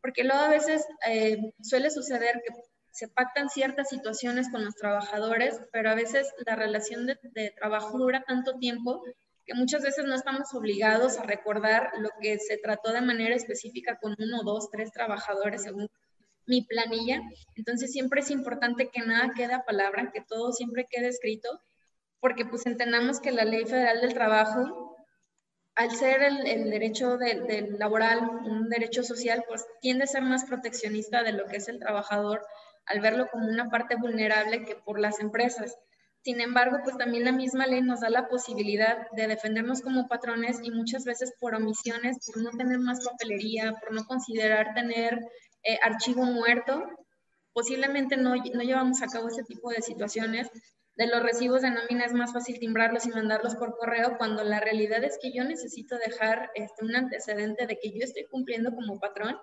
[0.00, 2.54] Porque luego a veces eh, suele suceder que
[2.92, 8.22] se pactan ciertas situaciones con los trabajadores, pero a veces la relación de, trabajo dura
[8.28, 9.02] tanto tiempo
[9.48, 13.98] que muchas veces no estamos obligados a recordar lo que se trató de manera específica
[13.98, 15.88] con uno, dos, tres trabajadores según
[16.44, 17.22] mi planilla.
[17.56, 21.48] Entonces siempre es importante que nada quede a palabra, que todo siempre quede escrito,
[22.20, 24.94] porque pues entendamos que la ley federal del trabajo,
[25.74, 31.22] al ser el, derecho del laboral un derecho social, pues tiende a ser más proteccionista
[31.22, 32.44] de lo que es el trabajador
[32.84, 35.74] al verlo como una parte vulnerable que por las empresas.
[36.28, 40.60] Sin embargo, pues también la misma ley nos da la posibilidad de defendernos como patrones
[40.62, 45.18] y muchas veces por omisiones, por no tener más papelería, por no considerar tener
[45.62, 46.84] eh, archivo muerto,
[47.54, 50.50] posiblemente no, no llevamos a cabo ese tipo de situaciones.
[50.96, 54.60] De los recibos de nómina es más fácil timbrarlos y mandarlos por correo cuando la
[54.60, 59.00] realidad es que yo necesito dejar este, un antecedente de que yo estoy cumpliendo como
[59.00, 59.34] patrón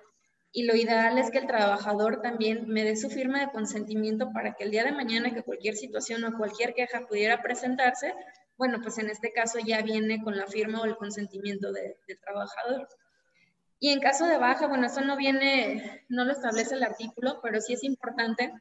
[0.57, 4.53] y lo ideal es que el trabajador también me dé su firma de consentimiento para
[4.53, 8.13] que el día de mañana que cualquier situación o cualquier queja pudiera presentarse,
[8.55, 12.87] bueno, pues en este caso ya viene con la firma o el consentimiento del trabajador.
[13.79, 17.59] Y en caso de baja, bueno, eso no viene, no lo establece el artículo, pero
[17.59, 18.53] sí es importante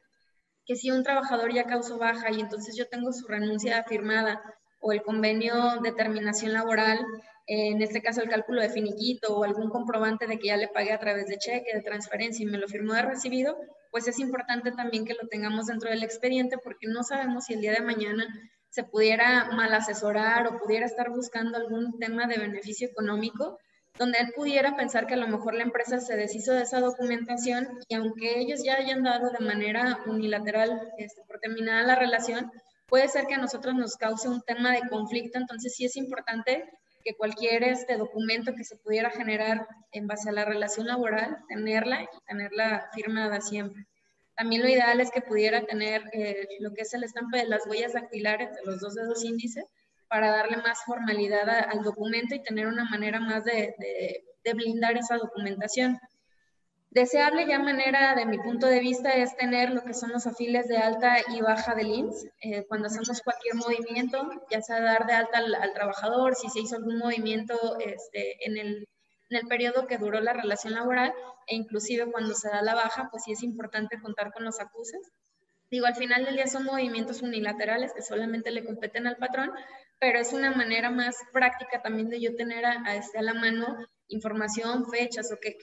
[0.65, 4.41] que si un trabajador ya causó baja y entonces yo tengo su renuncia firmada
[4.81, 6.99] o el convenio de terminación laboral,
[7.47, 10.91] en este caso el cálculo de finiquito o algún comprobante de que ya le pagué
[10.91, 13.57] a través de cheque, de transferencia y me lo firmó de recibido,
[13.91, 17.61] pues es importante también que lo tengamos dentro del expediente porque no sabemos si el
[17.61, 18.25] día de mañana
[18.69, 23.57] se pudiera mal asesorar o pudiera estar buscando algún tema de beneficio económico
[23.97, 27.79] donde él pudiera pensar que a lo mejor la empresa se deshizo de esa documentación
[27.87, 32.51] y aunque ellos ya hayan dado de manera unilateral este, por terminada la relación,
[32.87, 36.69] puede ser que a nosotros nos cause un tema de conflicto, entonces sí es importante
[37.05, 42.01] que cualquier este documento que se pudiera generar en base a la relación laboral, tenerla
[42.01, 43.85] y tenerla firmada siempre.
[44.35, 47.67] También lo ideal es que pudiera tener eh, lo que es el estampe de las
[47.67, 49.65] huellas dactilares de los dos dedos índices
[50.09, 53.75] para darle más formalidad al documento y tener una manera más de,
[54.55, 55.99] blindar esa documentación.
[56.95, 60.69] Deseable ya manera, de mi punto de vista, es tener lo que son los afiles
[60.69, 62.27] de alta y baja del INSS.
[62.39, 66.77] Eh, cuando hacemos cualquier movimiento, ya sea dar de alta al, trabajador, si se hizo
[66.77, 68.87] algún movimiento este, en, el,
[69.29, 71.13] en el periodo que duró la relación laboral,
[71.47, 75.11] e inclusive cuando se da la baja, pues sí es importante contar con los acuses.
[75.69, 79.51] Digo, al final del día son movimientos unilaterales que solamente le competen al patrón,
[79.99, 83.85] pero es una manera más práctica también de yo tener a, este, a la mano
[84.07, 85.57] información, fechas o que,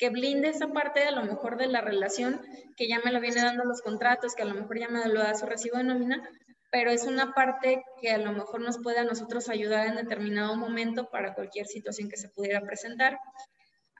[0.00, 2.40] que, blinde esa parte a lo mejor de la relación
[2.76, 5.20] que ya me lo viene dando los contratos, que a lo mejor ya me lo
[5.20, 6.28] da su recibo de nómina,
[6.72, 11.10] pero es una parte que a lo mejor nos puede nosotros ayudar en determinado momento
[11.10, 13.18] para cualquier situación que se pudiera presentar.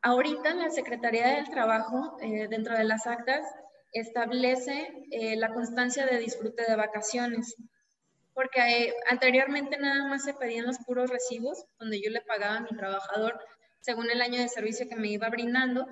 [0.02, 3.44] Ahorita la Secretaría del Trabajo, eh, dentro de las actas,
[3.92, 7.56] establece eh, la constancia de disfrute de vacaciones
[8.40, 12.60] porque eh, anteriormente nada más se pedían los puros recibos, donde yo le pagaba a
[12.60, 13.38] mi trabajador
[13.80, 15.86] según el año de servicio que me iba brindando,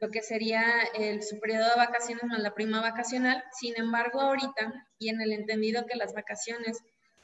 [0.00, 3.42] lo que sería el, su periodo de vacaciones más la prima vacacional.
[3.60, 6.78] Sin embargo, ahorita, y en el entendido que las vacaciones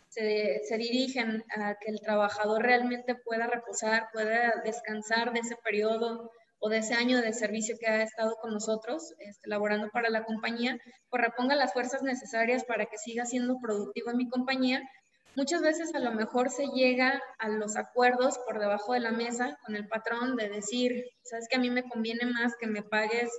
[0.09, 6.31] se, se, dirigen a que el trabajador realmente pueda reposar, pueda descansar de ese periodo
[6.61, 10.24] o de ese año de servicio que ha estado con nosotros, este, laborando para la
[10.24, 10.76] compañía,
[11.09, 14.83] pues reponga las fuerzas necesarias para que siga siendo productivo en mi compañía.
[15.38, 19.57] Muchas veces a lo mejor se llega a los acuerdos por debajo de la mesa
[19.64, 23.31] con el patrón de decir, sabes que a mí me conviene más que me pagues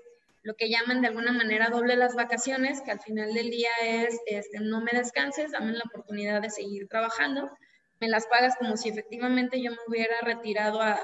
[0.42, 4.18] lo que llaman de alguna manera doble las vacaciones, que al final del día es,
[4.28, 7.52] este, no me descanses, dame la oportunidad de seguir trabajando
[8.00, 10.98] me las pagas como si efectivamente yo me hubiera retirado a,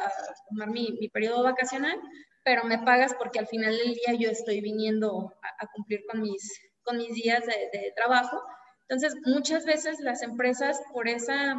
[0.50, 2.00] tomar mi, mi, periodo vacacional,
[2.44, 6.60] pero me pagas porque al final del día yo estoy viniendo a, cumplir con mis,
[6.84, 8.42] con mis días de, trabajo.
[8.88, 11.56] Entonces, muchas veces las empresas por, esa,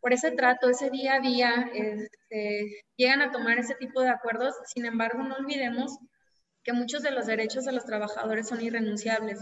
[0.00, 4.54] por ese trato, ese día a día, este, llegan a tomar ese tipo de acuerdos.
[4.66, 5.98] Sin embargo, no olvidemos
[6.62, 9.38] que muchos de los derechos de los trabajadores son irrenunciables.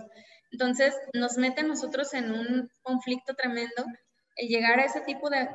[0.53, 3.85] Entonces, nos mete a nosotros en un conflicto tremendo
[4.37, 5.49] el llegar a ese tipo de,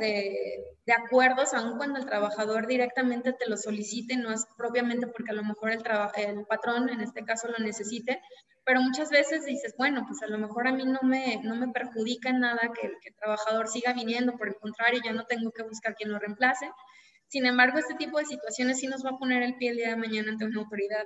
[0.86, 5.36] de, acuerdos, aun cuando el trabajador directamente te lo solicite, no es propiamente porque a
[5.36, 5.84] lo mejor el,
[6.16, 8.20] el patrón en este caso lo necesite,
[8.64, 11.70] pero muchas veces dices, bueno, pues a lo mejor a mí no me, no me
[11.70, 15.52] perjudica en nada que, que el trabajador siga viniendo, por el contrario, ya no tengo
[15.52, 16.70] que buscar quien lo reemplace.
[17.28, 19.90] Sin embargo, este tipo de situaciones sí nos va a poner el pie el día
[19.90, 21.06] de mañana ante una autoridad.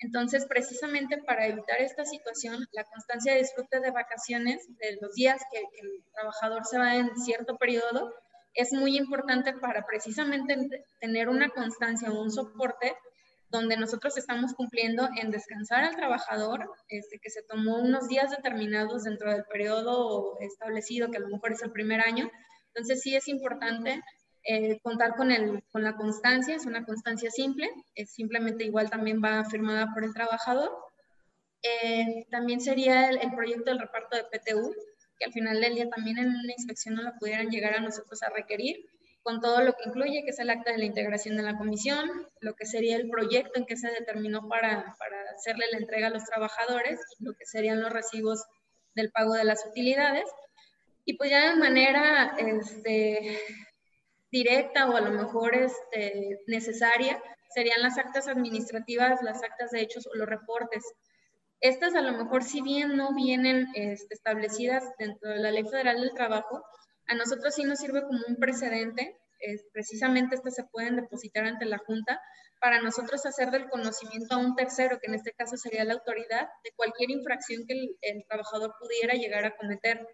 [0.00, 5.40] Entonces, precisamente para evitar esta situación, la constancia de disfrute de vacaciones, de los días
[5.50, 8.14] que, el trabajador se va en cierto periodo,
[8.54, 12.94] es muy importante para precisamente tener una constancia o un soporte
[13.48, 19.04] donde nosotros estamos cumpliendo en descansar al trabajador, este, que se tomó unos días determinados
[19.04, 22.30] dentro del periodo establecido, que a lo mejor es el primer año.
[22.74, 24.02] Entonces sí es importante
[24.48, 29.20] eh, contar con, el, con la constancia, es una constancia simple, es simplemente igual también
[29.22, 30.70] va firmada por el trabajador.
[31.62, 34.72] Eh, también sería el, proyecto del reparto de PTU,
[35.18, 38.22] que al final del día también en una inspección no lo pudieran llegar a nosotros
[38.22, 38.84] a requerir,
[39.26, 42.28] con todo lo que incluye, que es el acta de la integración de la comisión,
[42.38, 46.10] lo que sería el proyecto en que se determinó para, para hacerle la entrega a
[46.10, 48.44] los trabajadores, lo que serían los recibos
[48.94, 50.26] del pago de las utilidades.
[51.04, 53.40] Y pues ya de manera este,
[54.30, 57.20] directa o a lo mejor este, necesaria
[57.52, 60.84] serían las actas administrativas, las actas de hechos o los reportes.
[61.58, 66.00] Estas a lo mejor si bien no vienen este, establecidas dentro de la Ley Federal
[66.00, 66.62] del Trabajo,
[67.08, 69.16] a nosotros sí nos sirve como un precedente.
[69.72, 72.20] Precisamente estas se pueden depositar ante la Junta
[72.60, 76.48] para nosotros hacer del conocimiento a un tercero, que en este caso sería la autoridad,
[76.64, 80.06] de cualquier infracción que el trabajador pudiera llegar a cometer.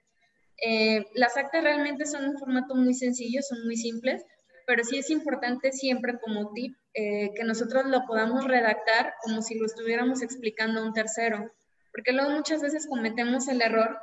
[0.58, 4.24] Eh, las actas realmente son un formato muy sencillo, son muy simples.
[4.64, 9.58] pero sí es importante siempre como tip eh, que nosotros lo podamos redactar como si
[9.58, 11.52] lo estuviéramos explicando a un tercero,
[11.92, 13.98] porque luego muchas veces cometemos el error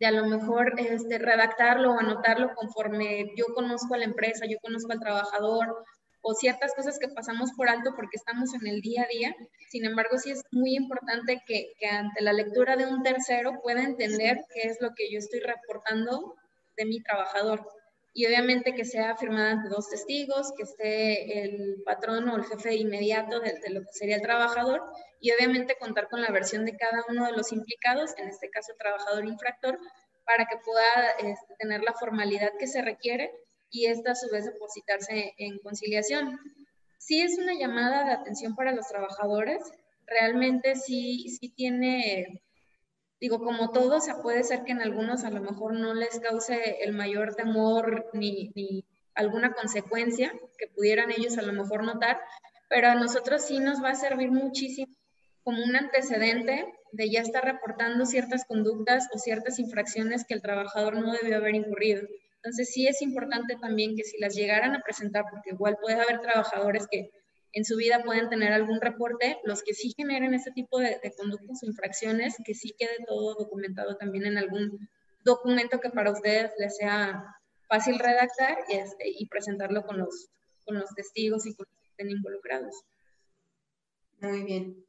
[0.00, 4.58] de a lo mejor este, redactarlo o anotarlo conforme yo conozco a la empresa, yo
[4.60, 5.84] conozco al trabajador
[6.20, 9.36] o ciertas cosas que pasamos por alto porque estamos en el día a día.
[9.70, 13.82] Sin embargo, sí es muy importante que, que ante la lectura de un tercero pueda
[13.82, 16.34] entender qué es lo que yo estoy reportando
[16.76, 17.66] de mi trabajador
[18.18, 22.74] y obviamente que sea firmada ante dos testigos, que esté el patrón o el jefe
[22.74, 24.82] inmediato de, lo que sería el trabajador
[25.20, 28.72] y obviamente contar con la versión de cada uno de los implicados, en este caso
[28.72, 29.78] el trabajador infractor,
[30.24, 33.30] para que pueda este, tener la formalidad que se requiere
[33.70, 36.40] y esta a su vez depositarse en conciliación.
[36.98, 39.62] Sí es una llamada de atención para los trabajadores,
[40.06, 42.42] realmente sí, sí tiene
[43.20, 46.20] digo, como todo, o sea, puede ser que en algunos a lo mejor no les
[46.20, 52.20] cause el mayor temor ni, ni alguna consecuencia que pudieran ellos a lo mejor notar,
[52.68, 54.94] pero a nosotros sí nos va a servir muchísimo
[55.42, 60.96] como un antecedente de ya estar reportando ciertas conductas o ciertas infracciones que el trabajador
[60.96, 62.02] no debió haber incurrido.
[62.36, 66.20] Entonces sí es importante también que si las llegaran a presentar, porque igual puede haber
[66.20, 67.10] trabajadores que
[67.52, 71.62] en su vida pueden tener algún reporte, los que sí generen ese tipo de, conductas
[71.62, 74.88] o infracciones, que sí quede todo documentado también en algún
[75.24, 77.24] documento que para ustedes les sea
[77.68, 80.28] fácil redactar y, este, y presentarlo con los,
[80.94, 82.84] testigos y con los que estén involucrados.
[84.20, 84.84] Muy bien.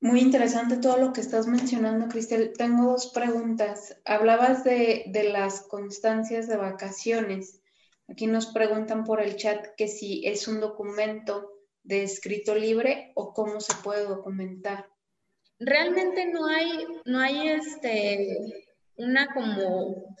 [0.00, 2.52] Muy interesante todo lo que estás mencionando, Cristel.
[2.56, 3.96] Tengo dos preguntas.
[4.04, 7.62] Hablabas de las constancias de vacaciones.
[8.08, 11.51] Aquí nos preguntan por el chat que si es un documento
[11.84, 14.86] de escrito libre o cómo se puede documentar.
[15.58, 18.38] Realmente no hay, no hay este,
[18.96, 20.16] una como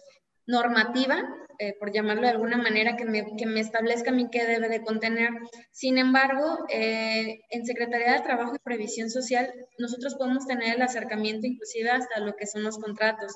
[0.46, 1.22] normativa,
[1.58, 4.68] eh, por llamarlo de alguna manera, que me, que me, establezca a mí qué debe
[4.68, 5.30] de contener.
[5.70, 11.46] Sin embargo, eh, en Secretaría de Trabajo y Previsión Social, nosotros podemos tener el acercamiento
[11.46, 13.32] inclusive hasta lo que son los contratos.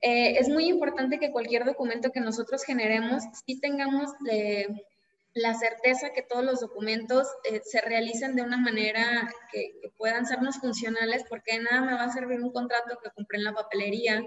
[0.00, 4.10] Eh, es muy importante que cualquier documento que nosotros generemos, sí tengamos
[5.34, 10.58] la certeza que todos los documentos eh, se realicen de una manera que, puedan sernos
[10.58, 14.22] funcionales, porque nada me va a servir un contrato que compré en la papelería,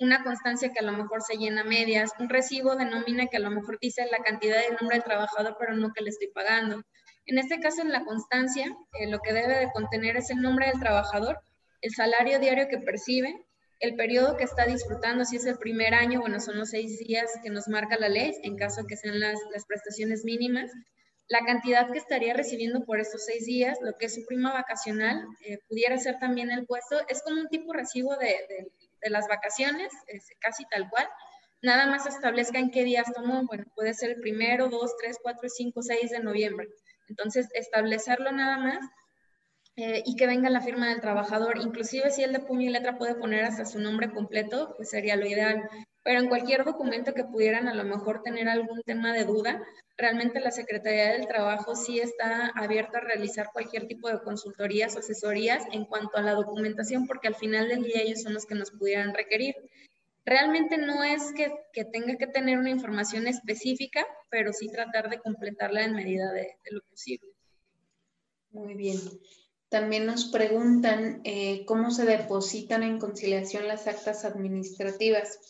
[0.00, 3.40] una constancia que a lo mejor se llena medias, un recibo de nómina que a
[3.40, 6.28] lo mejor dice la cantidad y el nombre del trabajador, pero no que le estoy
[6.28, 6.82] pagando.
[7.26, 8.66] En este caso, en la constancia,
[8.98, 11.40] eh, lo que debe de contener es el nombre del trabajador,
[11.80, 13.43] el salario diario que percibe,
[13.80, 17.30] el periodo que está disfrutando, si es el primer año, bueno, son los seis días
[17.42, 20.70] que nos marca la ley, en caso que sean las, prestaciones mínimas,
[21.28, 25.26] la cantidad que estaría recibiendo por estos seis días, lo que es su prima vacacional,
[25.44, 28.36] eh, pudiera ser también el puesto, es como un tipo recibo de,
[29.02, 31.06] de, las vacaciones, es casi tal cual,
[31.60, 35.48] nada más establezca en qué días tomó, bueno, puede ser el primero, dos, tres, cuatro,
[35.48, 36.68] cinco, seis de noviembre.
[37.08, 38.78] Entonces, establecerlo nada más
[39.76, 41.58] eh, y que venga la firma del trabajador.
[41.58, 45.16] Inclusive si el de puño y letra puede poner hasta su nombre completo, pues sería
[45.16, 45.68] lo ideal.
[46.04, 49.64] Pero en cualquier documento que pudieran a lo mejor tener algún tema de duda,
[49.96, 55.00] realmente la Secretaría del Trabajo sí está abierta a realizar cualquier tipo de consultorías o
[55.00, 58.54] asesorías en cuanto a la documentación, porque al final del día ellos son los que
[58.54, 59.54] nos pudieran requerir.
[60.26, 65.18] Realmente no es que, que tenga que tener una información específica, pero sí tratar de
[65.18, 67.28] completarla en medida de, de lo posible.
[68.50, 68.98] Muy bien.
[69.74, 75.40] También nos preguntan eh, cómo se depositan en conciliación las actas administrativas,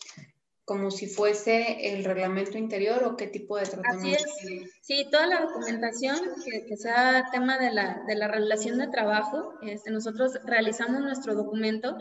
[0.63, 4.23] como si fuese el reglamento interior o qué tipo de tratamiento.
[4.25, 4.71] Así es.
[4.81, 9.91] Sí, toda la documentación que, sea tema de la, de la, relación de trabajo, este,
[9.91, 11.95] nosotros realizamos nuestro documento.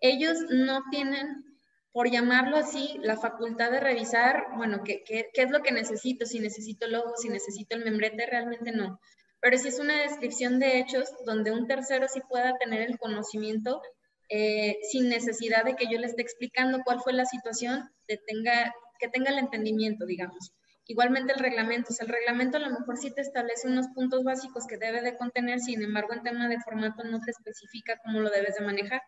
[0.00, 1.46] Ellos no tienen,
[1.92, 6.26] por llamarlo así, la facultad de revisar, bueno, qué, qué, qué es lo que necesito,
[6.26, 9.00] si necesito logo, si necesito el membrete, realmente no
[9.40, 13.80] pero si es una descripción de hechos donde un tercero sí pueda tener el conocimiento
[14.28, 18.72] eh, sin necesidad de que yo le esté explicando cuál fue la situación, de tenga,
[18.98, 20.52] que tenga el entendimiento, digamos.
[20.86, 24.66] Igualmente el reglamento, o el reglamento a lo mejor sí te establece unos puntos básicos
[24.66, 28.30] que debe de contener, sin embargo en tema de formato no te especifica cómo lo
[28.30, 29.00] debes de manejar.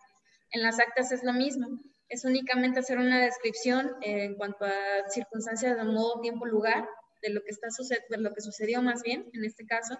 [0.50, 1.66] En las actas es lo mismo,
[2.08, 6.86] es únicamente hacer una descripción eh, en cuanto a circunstancias de modo, tiempo, lugar,
[7.22, 7.68] de lo que, está
[8.10, 9.96] de lo que sucedió más bien en este caso,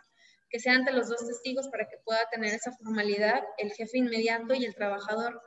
[0.52, 4.54] que sea ante los dos testigos para que pueda tener esa formalidad el jefe inmediato
[4.54, 5.40] y el trabajador.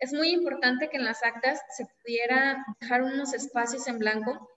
[0.00, 4.50] Es muy importante que en las actas se pudiera dejar unos espacios en blanco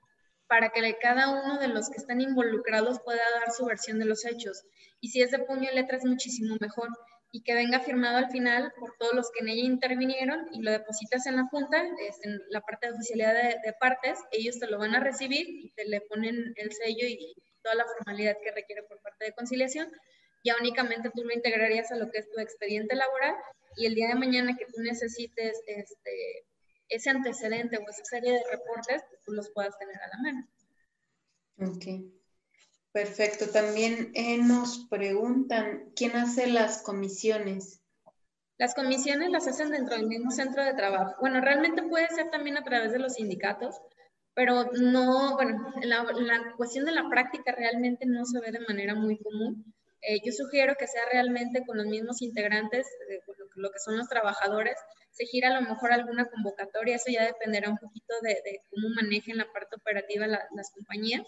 [0.48, 4.26] para que cada uno de los que están involucrados pueda dar su versión de los
[4.26, 4.64] hechos.
[5.00, 6.90] Y si es de puño y letra es muchísimo mejor.
[7.34, 10.72] y que venga firmado al final por todos los que en ella intervinieron y lo
[10.72, 14.96] depositas en la junta, en la parte de oficialidad de, partes, ellos te lo van
[14.96, 19.02] a recibir y te le ponen el sello y toda la formalidad que requiere por
[19.02, 19.92] parte de conciliación.
[20.44, 23.36] Ya únicamente tú lo integrarías a lo que es tu expediente laboral
[23.78, 26.46] y el día de mañana que tú necesites este,
[26.90, 30.48] ese antecedente o esa serie de reportes, pues, tú los puedas tener a la mano.
[31.76, 31.86] Ok.
[32.92, 33.50] Perfecto.
[33.50, 37.82] También eh, nos preguntan, ¿quién hace las comisiones?
[38.58, 41.16] Las comisiones las hacen dentro del mismo centro de trabajo.
[41.20, 43.82] Bueno, realmente puede ser también a través de los sindicatos,
[44.34, 48.96] pero no, bueno, la, la cuestión de la práctica realmente no se ve de manera
[48.96, 49.74] muy común.
[50.02, 52.88] Eh, yo sugiero que sea realmente con los mismos integrantes,
[53.56, 54.76] lo, que son los trabajadores,
[55.12, 59.38] se gira a lo mejor alguna convocatoria, eso ya dependerá un poquito de, cómo manejen
[59.38, 61.28] la parte operativa las compañías,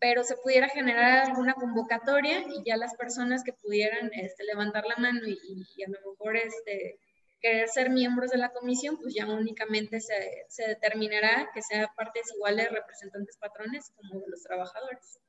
[0.00, 4.96] pero se pudiera generar alguna convocatoria y ya las personas que pudieran este, levantar la
[4.96, 6.98] mano y, a lo mejor este,
[7.40, 12.70] querer ser miembros de la comisión, pues ya únicamente se, determinará que sea partes iguales
[12.70, 15.20] representantes patrones como de los trabajadores.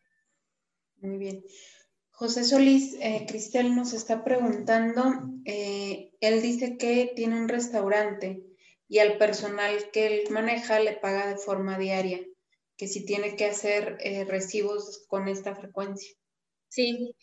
[0.98, 1.44] Muy bien.
[2.12, 5.04] José Solís, eh, Cristel nos está preguntando,
[5.46, 8.44] eh, él dice que tiene un restaurante
[8.90, 12.20] y al personal que él maneja le paga de forma diaria,
[12.76, 16.19] que si tiene que hacer eh, recibos con esta frecuencia.
[16.70, 17.14] Sí,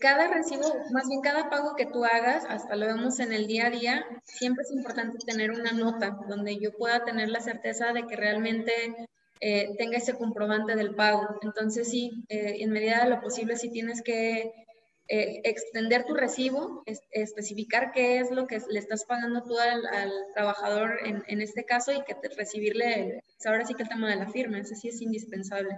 [0.00, 3.66] cada recibo, más bien cada pago que tú hagas, hasta lo vemos en el día
[3.66, 8.06] a día, siempre es importante tener una nota donde yo pueda tener la certeza de
[8.06, 8.72] que realmente
[9.40, 11.38] eh, tenga ese comprobante del pago.
[11.42, 14.52] Entonces, sí, eh, en medida de lo posible, si tienes que
[15.08, 19.82] eh, extender tu recibo, especificar qué es lo que le estás pagando tú al,
[20.34, 24.28] trabajador en, este caso y que te, recibirle, ahora sí que el tema de la
[24.28, 25.76] firma, ese sí es indispensable.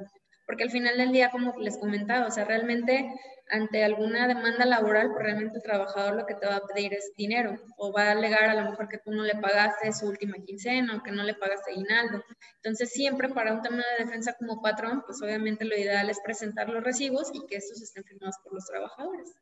[0.48, 3.12] Porque al final del día, como les comentaba, o sea, realmente
[3.50, 7.12] ante alguna demanda laboral, pues realmente el trabajador lo que te va a pedir es
[7.18, 10.38] dinero o va a alegar a lo mejor que tú no le pagaste su última
[10.38, 12.24] quincena o que no le pagaste aguinaldo.
[12.56, 16.70] Entonces, siempre para un tema de defensa como patrón, pues obviamente lo ideal es presentar
[16.70, 19.34] los recibos y que estos estén firmados por los trabajadores.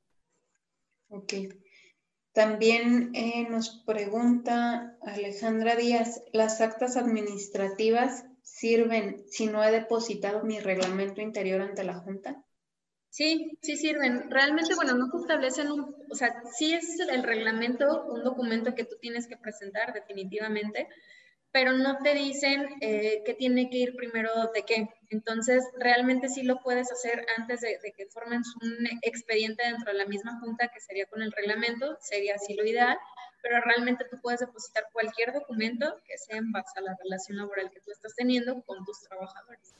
[1.10, 1.34] Ok.
[2.32, 10.60] También eh, nos pregunta Alejandra Díaz, ¿las actas administrativas sirven si no he depositado mi
[10.60, 12.44] reglamento interior ante la Junta?
[13.10, 14.30] Sí, sí sirven.
[14.30, 18.84] Realmente, bueno, no te establecen un, o sea, sí es el reglamento, un documento que
[18.84, 20.86] tú tienes que presentar definitivamente,
[21.50, 24.88] pero no te dicen eh, qué tiene que ir primero de qué.
[25.08, 29.98] Entonces, realmente sí lo puedes hacer antes de, de, que formen un expediente dentro de
[29.98, 32.96] la misma junta, que sería con el reglamento, sería así lo ideal,
[33.46, 37.70] pero realmente tú puedes depositar cualquier documento que sea en base a la relación laboral
[37.70, 39.72] que tú estás teniendo con tus trabajadores.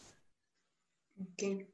[1.21, 1.67] Ok.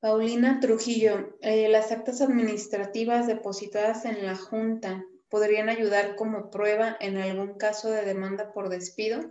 [0.00, 7.18] Paulina Trujillo, eh, las actas administrativas depositadas en la Junta podrían ayudar como prueba en
[7.18, 9.30] algún caso de demanda por despido.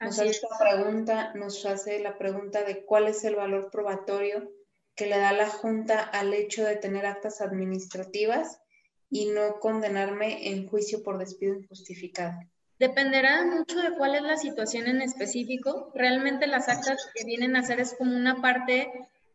[0.00, 4.50] Nos hace, pregunta, nos hace la pregunta de cuál es el valor probatorio
[4.94, 8.62] que le da la Junta al hecho de tener actas administrativas
[9.10, 12.38] y no condenarme en juicio por despido injustificado.
[12.78, 15.92] Dependerá mucho de cuál es la situación en específico.
[15.94, 18.90] Realmente las actas que vienen a ser es como una parte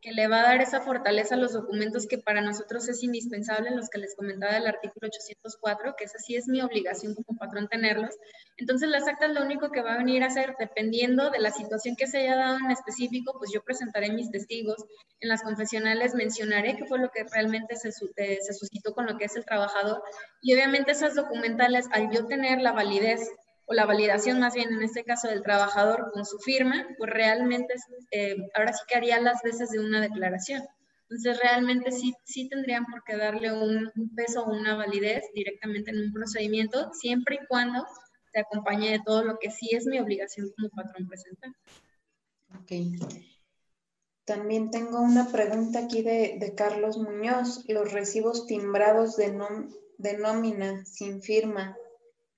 [0.06, 3.72] que le va a dar esa fortaleza a los documentos que para nosotros es indispensable,
[3.72, 7.68] los que les comentaba del artículo 804, que esa sí es mi obligación como patrón
[7.68, 8.14] tenerlos.
[8.56, 11.96] Entonces las actas lo único que va a venir a hacer, dependiendo de la situación
[11.96, 14.78] que se haya dado en específico, pues yo presentaré mis testigos.
[15.22, 19.18] En las confesionales mencionaré qué fue lo que realmente se, eh, se suscitó con lo
[19.18, 20.04] que es el trabajador.
[20.40, 23.28] Y obviamente esas documentales, al yo tener la validez
[23.66, 27.74] o la validación más bien en este caso del trabajador con su firma, pues realmente
[28.12, 30.64] eh, ahora sí que haría las veces de una declaración.
[31.10, 36.00] Entonces realmente sí, sí tendrían por qué darle un, peso o una validez directamente en
[36.00, 37.86] un procedimiento, siempre y cuando
[38.32, 41.52] se acompañe de todo lo que sí es mi obligación como patrón presentar.
[42.60, 42.72] Ok.
[44.26, 47.64] También tengo una pregunta aquí de, de Carlos Muñoz.
[47.68, 49.38] Los recibos timbrados de,
[50.00, 51.78] de nómina sin firma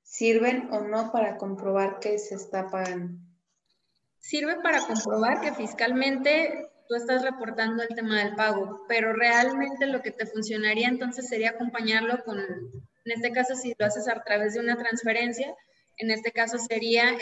[0.08, 3.20] ¿Sirven o no para comprobar que se está pagando?
[4.20, 10.02] Sirve para comprobar que fiscalmente tú estás reportando el tema del pago, pero realmente lo
[10.02, 14.54] que te funcionaría entonces sería acompañarlo con, en este caso si lo haces a través
[14.54, 15.54] de una transferencia,
[15.98, 17.18] en este caso sería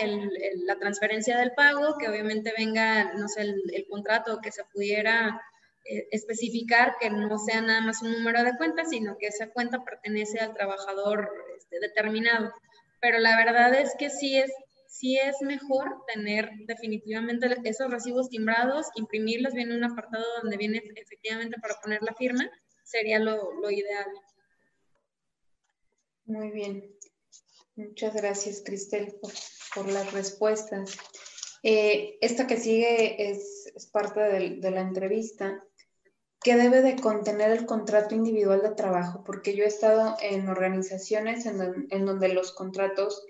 [0.65, 5.41] la transferencia del pago, que obviamente venga, no sé, el, contrato que se pudiera
[5.85, 9.83] eh, especificar que no sea nada más un número de cuenta, sino que esa cuenta
[9.83, 12.53] pertenece al trabajador este, determinado
[13.05, 14.51] pero la verdad es que sí es,
[14.87, 21.57] sí es mejor tener definitivamente esos recibos timbrados, imprimirlos, viene un apartado donde viene efectivamente
[21.61, 22.49] para poner la firma,
[22.83, 24.07] sería lo, lo ideal.
[26.25, 26.97] Muy bien.
[27.75, 29.13] Muchas gracias, Cristel,
[29.75, 30.97] por, las respuestas.
[31.61, 35.63] Eh, esta que sigue es, parte de, la entrevista.
[36.41, 39.23] ¿Qué debe de contener el contrato individual de trabajo?
[39.23, 43.25] Porque yo he estado en organizaciones en donde los contratos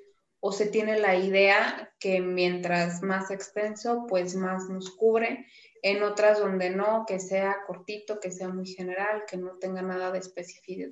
[0.47, 5.47] o se tiene la idea que mientras más extenso, pues más nos cubre.
[5.81, 10.11] En otras donde no, que sea cortito, que sea muy general, que no tenga nada
[10.11, 10.91] de especificidad.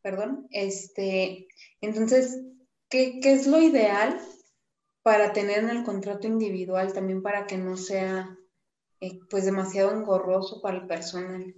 [0.00, 0.46] Perdón.
[0.50, 1.48] Este,
[1.82, 2.40] entonces,
[2.88, 4.18] ¿qué, ¿qué es lo ideal
[5.02, 8.38] para tener en el contrato individual también para que no sea
[9.30, 11.54] pues demasiado engorroso para el personal?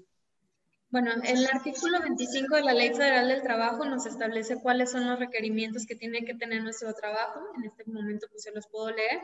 [0.90, 5.18] Bueno, el artículo 25 de la Ley Federal del Trabajo nos establece cuáles son los
[5.18, 7.40] requerimientos que tiene que tener nuestro trabajo.
[7.56, 9.20] En este momento pues se los puedo leer.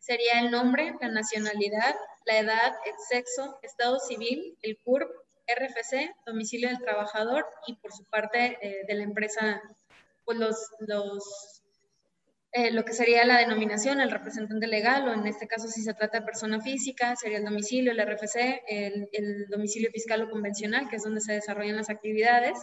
[0.00, 1.94] Sería el nombre, la nacionalidad,
[2.26, 5.08] la edad, el sexo, estado civil, el CURP,
[5.46, 9.62] RFC, domicilio del trabajador y por su parte eh, de la empresa,
[10.24, 11.53] pues los, los
[12.56, 15.92] eh, lo que sería la denominación, el representante legal, o en este caso si se
[15.92, 20.94] trata de persona física, sería el domicilio, el RFC, el, domicilio fiscal o convencional, que
[20.94, 22.56] es donde se desarrollan las actividades.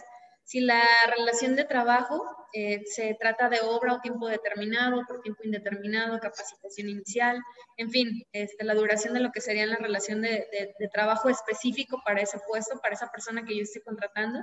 [0.44, 0.82] Si la
[1.14, 2.24] relación de trabajo
[2.54, 7.38] eh, se trata de obra o tiempo determinado, por tiempo indeterminado, capacitación inicial,
[7.76, 12.00] en fin, este, la duración de lo que sería la relación de, de trabajo específico
[12.02, 14.40] para ese puesto, para esa persona que yo estoy contratando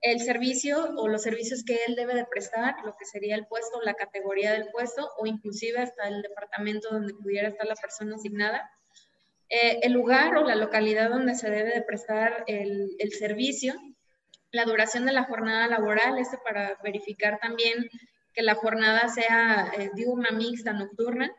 [0.00, 3.80] el servicio o los servicios que él debe de prestar, lo que sería el puesto,
[3.82, 8.70] la categoría del puesto o inclusive hasta el departamento donde pudiera estar la persona asignada,
[9.48, 13.74] eh, el lugar o la localidad donde se debe de prestar el, servicio,
[14.52, 17.88] la duración de la jornada laboral, este para verificar también
[18.34, 21.32] que la jornada sea eh, diurna, mixta, nocturna,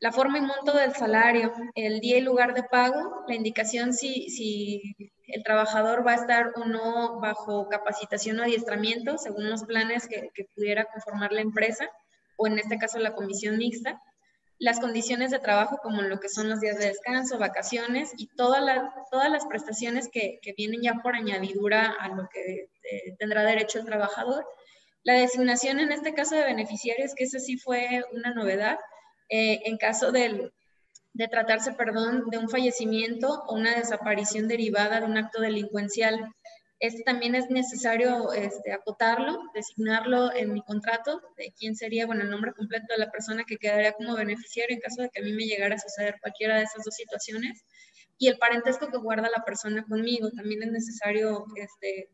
[0.00, 4.30] la forma y monto del salario, el día y lugar de pago, la indicación si,
[4.30, 4.96] si
[5.26, 10.30] el trabajador va a estar o no bajo capacitación o adiestramiento según los planes que,
[10.54, 11.88] pudiera conformar la empresa
[12.36, 14.00] o en este caso la comisión mixta,
[14.58, 18.62] las condiciones de trabajo como lo que son los días de descanso, vacaciones y todas
[18.62, 23.84] las prestaciones que, que, vienen ya por añadidura a lo que eh, tendrá derecho el
[23.84, 24.46] trabajador.
[25.02, 28.78] La designación en este caso de beneficiarios, que eso sí fue una novedad,
[29.30, 30.50] eh, en caso de
[31.30, 36.34] tratarse, perdón, de un fallecimiento o una desaparición derivada de un acto delincuencial.
[36.80, 42.30] Este también es necesario este, acotarlo, designarlo en mi contrato de quién sería, bueno, el
[42.30, 45.32] nombre completo de la persona que quedaría como beneficiario en caso de que a mí
[45.32, 47.62] me llegara a suceder cualquiera de esas dos situaciones.
[48.18, 52.08] Y el parentesco que guarda la persona conmigo, también es necesario este,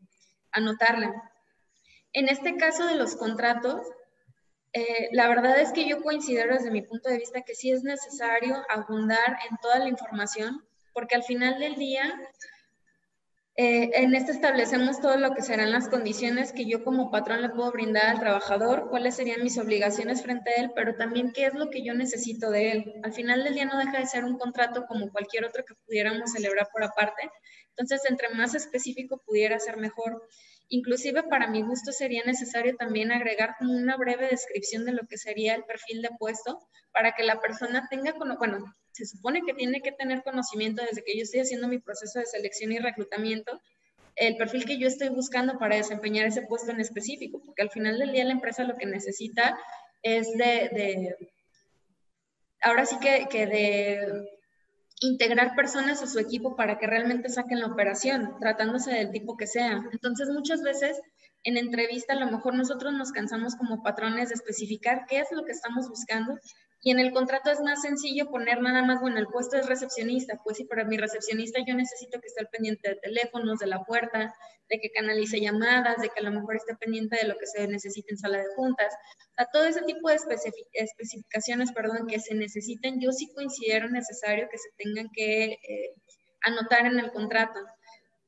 [0.51, 1.13] anotarla.
[2.13, 3.81] En este caso de los contratos,
[4.73, 7.83] eh, la verdad es que yo considero desde mi punto de vista que sí es
[7.83, 10.63] necesario abundar en toda la información,
[10.93, 12.03] porque al final del día,
[13.55, 17.49] eh, en este establecemos todo lo que serán las condiciones que yo como patrón le
[17.49, 21.53] puedo brindar al trabajador, cuáles serían mis obligaciones frente a él, pero también qué es
[21.53, 22.93] lo que yo necesito de él.
[23.03, 26.31] Al final del día no deja de ser un contrato como cualquier otro que pudiéramos
[26.31, 27.31] celebrar por aparte.
[27.69, 30.27] Entonces, entre más específico pudiera ser mejor.
[30.69, 35.55] Inclusive para mi gusto sería necesario también agregar una breve descripción de lo que sería
[35.55, 36.59] el perfil de puesto
[36.91, 41.15] para que la persona tenga, bueno, se supone que tiene que tener conocimiento desde que
[41.15, 43.61] yo estoy haciendo mi proceso de selección y reclutamiento,
[44.15, 47.99] el perfil que yo estoy buscando para desempeñar ese puesto en específico, porque al final
[47.99, 49.57] del día la empresa lo que necesita
[50.01, 51.15] es de,
[52.61, 54.36] ahora sí que, que de
[55.01, 59.47] integrar personas a su equipo para que realmente saquen la operación, tratándose del tipo que
[59.47, 59.83] sea.
[59.91, 60.99] Entonces, muchas veces
[61.43, 65.45] en entrevista a lo mejor nosotros nos cansamos como patrones de especificar qué es lo
[65.45, 66.35] que estamos buscando
[66.81, 70.39] y en el contrato es más sencillo poner nada más, bueno, el puesto es recepcionista,
[70.43, 74.33] pues sí, para mi recepcionista yo necesito que esté pendiente de teléfonos, de la puerta,
[74.69, 77.67] de que canalice llamadas, de que a lo mejor esté pendiente de lo que se
[77.67, 78.93] necesite en sala de juntas.
[79.39, 80.17] O todo ese tipo de
[80.73, 85.93] especificaciones, perdón, que se necesiten, yo sí considero necesario que se tengan que eh,
[86.41, 87.59] anotar en el contrato.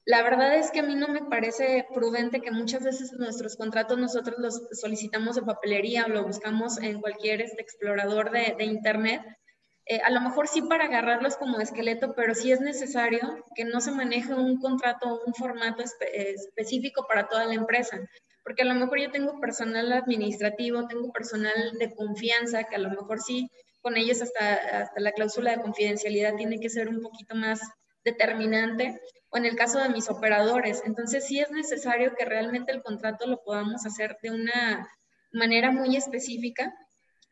[0.09, 3.99] La verdad es que a mí no me parece prudente que muchas veces nuestros contratos
[3.99, 9.21] nosotros los solicitamos de papelería o lo buscamos en cualquier este, explorador de, Internet.
[9.85, 13.81] Eh, a lo mejor sí para agarrarlos como esqueleto, pero sí es necesario que no
[13.81, 17.99] se maneje un contrato o un formato específico para toda la empresa.
[18.43, 22.89] Porque a lo mejor yo tengo personal administrativo, tengo personal de confianza, que a lo
[22.89, 23.47] mejor sí
[23.81, 27.61] con ellos hasta, hasta la cláusula de confidencialidad tiene que ser un poquito más
[28.11, 28.99] determinante
[29.29, 30.81] o en el caso de mis operadores.
[30.85, 34.89] Entonces sí es necesario que realmente el contrato lo podamos hacer de una
[35.31, 36.73] manera muy específica,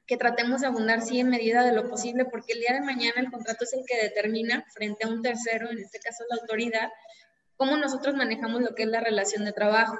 [0.05, 3.15] que tratemos de abundar sí en medida de lo posible, porque el día de mañana
[3.17, 6.89] el contrato es el que determina frente a un tercero, en este caso la autoridad,
[7.57, 9.97] cómo nosotros manejamos lo que es la relación de trabajo.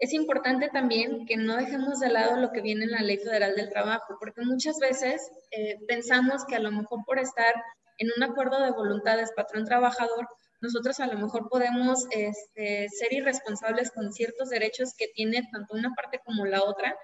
[0.00, 3.54] es importante también que no dejemos de lado lo que viene en la Ley Federal
[3.54, 7.54] del Trabajo, porque muchas veces eh, pensamos que a lo mejor por estar
[7.98, 10.28] en un acuerdo de voluntades patrón-trabajador,
[10.60, 15.92] nosotros a lo mejor podemos este, ser irresponsables con ciertos derechos que tiene tanto una
[15.94, 16.96] parte como la otra.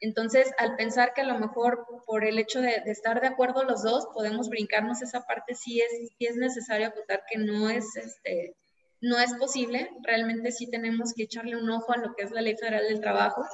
[0.00, 3.82] Entonces, al pensar que a lo mejor por el hecho de, estar de acuerdo los
[3.82, 8.54] dos, podemos brincarnos esa parte, sí es, sí es necesario acotar que no es, este,
[9.00, 9.90] no es posible.
[10.04, 13.00] Realmente sí tenemos que echarle un ojo a lo que es la Ley Federal del
[13.00, 13.44] Trabajo.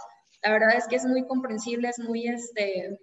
[0.42, 2.98] La verdad es que es muy comprensible, es muy, este,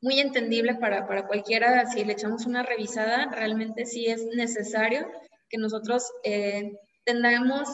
[0.00, 1.86] muy entendible para, para cualquiera.
[1.86, 5.06] Si le echamos una revisada, realmente sí es necesario
[5.48, 6.72] que nosotros eh,
[7.04, 7.68] tendamos,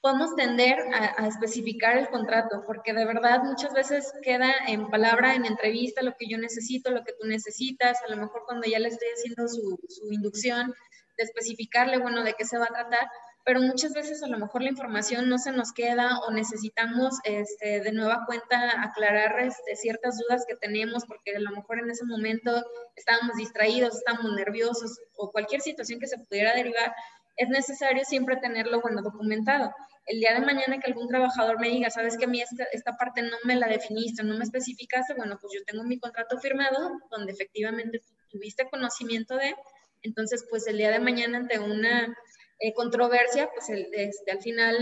[0.00, 5.46] podemos tender a, especificar el contrato, porque de verdad muchas veces queda en palabra, en
[5.46, 8.88] entrevista, lo que yo necesito, lo que tú necesitas, a lo mejor cuando ya le
[8.88, 10.74] estoy haciendo su, su inducción,
[11.16, 13.10] de especificarle, bueno, de qué se va a tratar,
[13.48, 17.80] pero muchas veces a lo mejor la información no se nos queda o necesitamos este,
[17.80, 22.04] de nueva cuenta aclarar este, ciertas dudas que tenemos porque a lo mejor en ese
[22.04, 22.62] momento
[22.94, 26.92] estábamos distraídos, estábamos nerviosos o cualquier situación que se pudiera derivar,
[27.36, 29.72] es necesario siempre tenerlo bueno documentado.
[30.04, 32.98] El día de mañana que algún trabajador me diga, sabes que a mí esta, esta
[32.98, 36.90] parte no me la definiste, no me especificaste, bueno, pues yo tengo mi contrato firmado
[37.10, 39.54] donde efectivamente tuviste conocimiento de,
[40.02, 42.14] entonces, pues el día de mañana ante una
[42.60, 44.76] eh, controversia, pues este, al final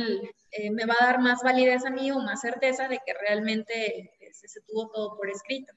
[0.53, 4.13] eh, me va a dar más validez a mí o más certeza de que realmente
[4.21, 5.73] este, se tuvo todo por escrito.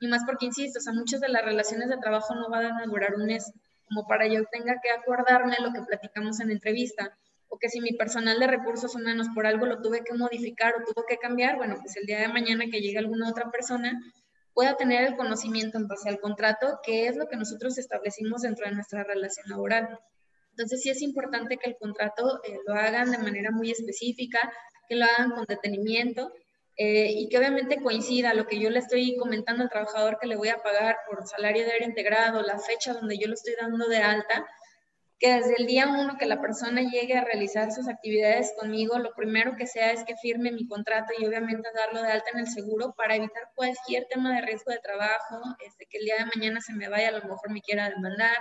[0.00, 2.86] Y más porque, insisto, o sea, muchas de las relaciones de trabajo no van a
[2.86, 3.52] durar un mes,
[3.86, 7.92] como para yo tenga que acordarme lo que platicamos en entrevista, o que si mi
[7.92, 11.76] personal de recursos humanos por algo lo tuve que modificar o tuvo que cambiar, bueno,
[11.80, 14.00] pues el día de mañana que llegue alguna otra persona,
[14.54, 18.66] pueda tener el conocimiento en base al contrato, que es lo que nosotros establecimos dentro
[18.66, 19.98] de nuestra relación laboral.
[20.50, 24.52] Entonces sí es importante que el contrato eh, lo hagan de manera muy específica,
[24.88, 26.32] que lo hagan con detenimiento
[26.76, 30.36] eh, y que obviamente coincida lo que yo le estoy comentando al trabajador que le
[30.36, 33.86] voy a pagar por salario de área integrado, la fecha donde yo lo estoy dando
[33.86, 34.46] de alta,
[35.18, 39.12] que desde el día uno que la persona llegue a realizar sus actividades conmigo, lo
[39.12, 42.46] primero que sea es que firme mi contrato y obviamente darlo de alta en el
[42.48, 46.62] seguro para evitar cualquier tema de riesgo de trabajo, este, que el día de mañana
[46.62, 48.38] se me vaya, a lo mejor me quiera demandar.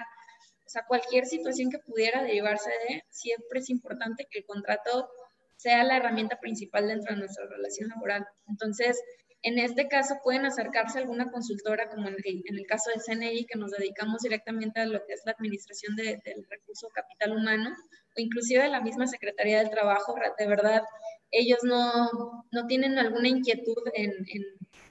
[0.69, 5.09] O sea, cualquier situación que pudiera derivarse de, siempre es importante que el contrato
[5.55, 8.23] sea la herramienta principal dentro de nuestra relación laboral.
[8.47, 9.01] Entonces,
[9.41, 13.57] en este caso pueden acercarse a alguna consultora, como en el, caso de CNI, que
[13.57, 17.75] nos dedicamos directamente a lo que es la administración del recurso capital humano,
[18.15, 20.13] o inclusive a la misma Secretaría del Trabajo.
[20.37, 20.83] De verdad,
[21.31, 24.13] ellos no, no tienen alguna inquietud en,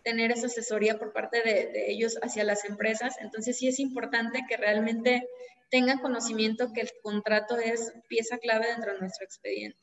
[0.02, 3.14] tener esa asesoría por parte de, de, ellos hacia las empresas.
[3.20, 5.28] Entonces sí es importante que realmente
[5.70, 9.78] tengan conocimiento que el contrato es pieza clave dentro de nuestro expediente.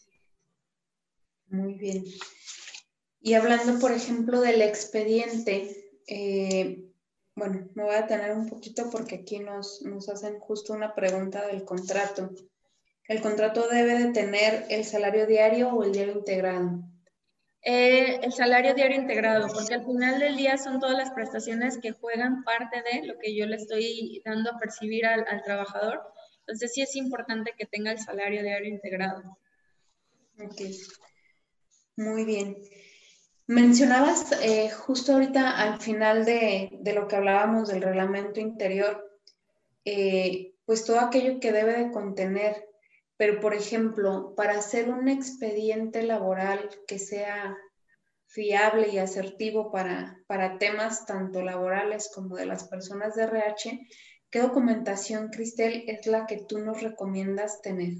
[1.48, 2.04] Muy bien.
[3.22, 6.86] Y hablando, por ejemplo, del expediente, eh,
[7.36, 11.46] bueno, me voy a tener un poquito porque aquí nos, nos hacen justo una pregunta
[11.48, 12.30] del contrato.
[13.08, 16.82] ¿El contrato debe de tener el salario diario o el diario integrado?
[17.68, 21.94] Eh, el salario diario integrado, porque al final del día son todas las prestaciones que
[21.94, 26.00] juegan parte de lo que yo le estoy dando a percibir al, trabajador.
[26.42, 29.40] Entonces sí es importante que tenga el salario diario integrado.
[30.40, 30.62] Ok,
[31.96, 32.56] muy bien.
[33.48, 39.20] Mencionabas eh, justo ahorita al final de, lo que hablábamos del reglamento interior,
[39.86, 42.70] eh, pues todo aquello que debe de contener,
[43.18, 47.56] pero por ejemplo, para hacer un expediente laboral que sea
[48.28, 53.88] fiable y asertivo para, para temas tanto laborales como de las personas de RH,
[54.30, 57.94] ¿qué documentación, Cristel, es la que tú nos recomiendas tener?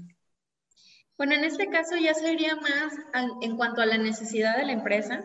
[1.16, 2.92] Bueno, en este caso ya sería más
[3.40, 5.24] en cuanto a la necesidad de la empresa.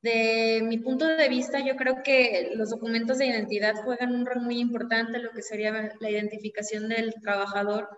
[0.00, 4.42] De mi punto de vista, yo creo que los documentos de identidad juegan un rol
[4.42, 7.88] muy importante, lo que sería la identificación del trabajador,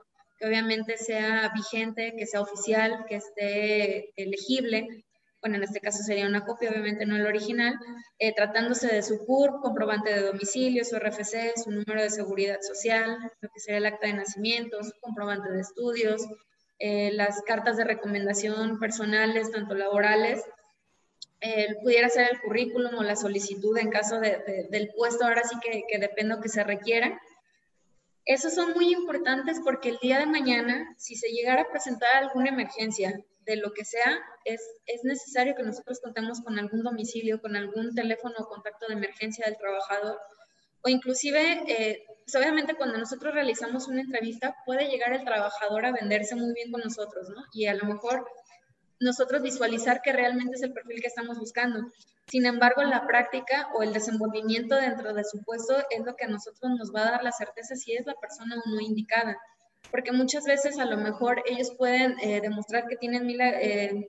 [0.41, 5.05] que obviamente sea vigente, que sea oficial, que esté elegible.
[5.43, 7.75] Bueno, en este caso sería una copia, obviamente no el original,
[8.19, 13.19] eh, tratándose de su CURP, comprobante de domicilio, su RFC, su número de seguridad social,
[13.41, 16.27] lo que sería el acta de nacimiento, su comprobante de estudios,
[16.79, 20.43] eh, las cartas de recomendación personales, tanto laborales,
[21.43, 25.57] eh, pudiera ser el currículum o la solicitud en caso de, del puesto, ahora sí
[25.63, 27.21] que, que depende lo que se requiera.
[28.31, 32.51] Esos son muy importantes porque el día de mañana, si se llegara a presentar alguna
[32.51, 37.57] emergencia de lo que sea, es, es necesario que nosotros contemos con algún domicilio, con
[37.57, 40.17] algún teléfono o contacto de emergencia del trabajador
[40.83, 45.93] o inclusive, eh, pues obviamente cuando nosotros realizamos una entrevista puede llegar el trabajador a
[45.93, 47.43] venderse muy bien con nosotros, ¿no?
[47.53, 48.27] Y a lo mejor
[49.01, 51.81] nosotros visualizar que realmente es el perfil que estamos buscando.
[52.31, 56.29] Sin embargo, la práctica o el desenvolvimiento dentro de su puesto es lo que a
[56.29, 59.37] nosotros nos va a dar la certeza si es la persona o no indicada.
[59.91, 64.07] Porque muchas veces a lo mejor ellos pueden eh, demostrar que tienen mil, eh,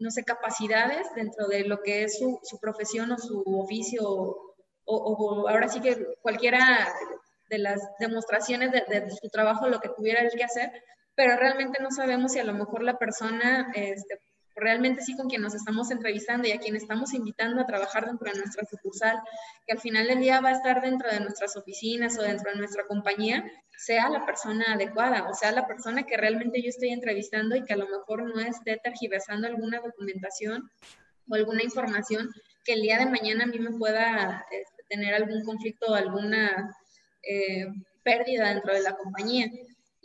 [0.00, 4.54] no sé, capacidades dentro de lo que es su, profesión o su oficio o,
[4.84, 6.92] o, ahora sí que cualquiera
[7.48, 10.70] de las demostraciones de, de, su trabajo, lo que tuviera él que hacer,
[11.16, 14.20] pero realmente no sabemos si a lo mejor la persona este,
[14.54, 18.30] realmente sí con quien nos estamos entrevistando y a quien estamos invitando a trabajar dentro
[18.30, 19.18] de nuestra sucursal,
[19.66, 22.58] que al final del día va a estar dentro de nuestras oficinas o dentro de
[22.58, 23.44] nuestra compañía,
[23.78, 27.74] sea la persona adecuada, o sea, la persona que realmente yo estoy entrevistando y que
[27.74, 30.70] a lo mejor no esté tergiversando alguna documentación
[31.28, 32.30] o alguna información
[32.64, 36.74] que el día de mañana a mí me pueda este, tener algún conflicto o alguna
[37.22, 37.66] eh,
[38.02, 39.48] pérdida dentro de la compañía.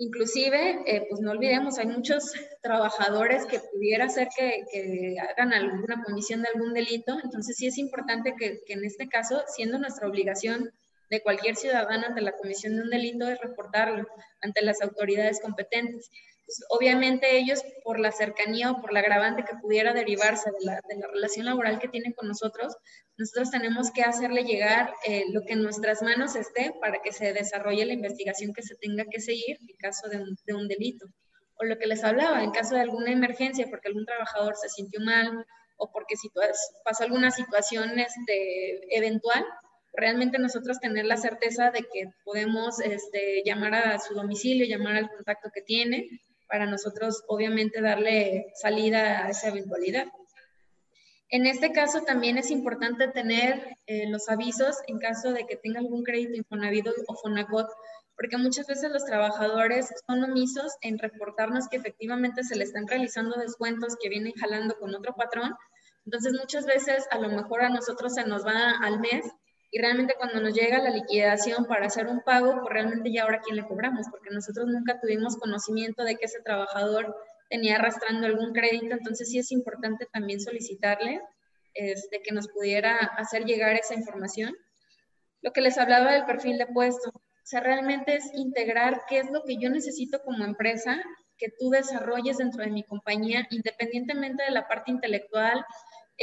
[0.02, 2.34] Inclusive, eh, pues no olvidemos, hay muchos
[2.64, 7.78] trabajadores que pudiera ser que, que, hagan alguna comisión de algún delito, entonces sí es
[7.78, 10.72] importante que, que, en este caso, siendo nuestra obligación
[11.12, 14.08] de cualquier ciudadano ante la comisión de un delito, es reportarlo
[14.42, 16.10] ante las autoridades competentes.
[16.52, 20.82] Pues, obviamente ellos, por la cercanía o por la agravante que pudiera derivarse de la,
[21.14, 22.76] relación laboral que tienen con nosotros,
[23.18, 27.32] nosotros tenemos que hacerle llegar eh, lo que en nuestras manos esté para que se
[27.32, 31.06] desarrolle la investigación que se tenga que seguir en caso de un, de un delito.
[31.56, 35.00] O lo que les hablaba, en caso de alguna emergencia, porque algún trabajador se sintió
[35.00, 35.46] mal
[35.78, 36.16] o porque
[36.84, 39.46] pasó alguna situación este, eventual,
[39.94, 45.10] realmente nosotros tener la certeza de que podemos este, llamar a su domicilio, llamar al
[45.10, 46.10] contacto que tiene
[46.52, 50.06] para nosotros obviamente darle salida a esa eventualidad.
[51.30, 55.80] En este caso también es importante tener eh, los avisos en caso de que tenga
[55.80, 57.70] algún crédito Infonavit o Fonacot,
[58.18, 63.40] porque muchas veces los trabajadores son omisos en reportarnos que efectivamente se le están realizando
[63.40, 65.56] descuentos que vienen jalando con otro patrón.
[66.06, 69.26] Entonces muchas veces a lo mejor a nosotros se nos va al mes
[69.72, 73.40] y realmente cuando nos llega la liquidación para hacer un pago, pues realmente ya ahora
[73.40, 77.16] quién le cobramos, porque nosotros nunca tuvimos conocimiento de que ese trabajador
[77.50, 81.22] tenía arrastrando algún crédito, entonces sí es importante también solicitarle
[81.74, 84.54] este, que nos pudiera hacer llegar esa información.
[85.42, 89.32] Lo que les hablaba del perfil de puesto, o sea, realmente es integrar qué es
[89.32, 91.02] lo que yo necesito como empresa
[91.38, 95.66] que tú desarrolles dentro de mi compañía, independientemente de la parte intelectual,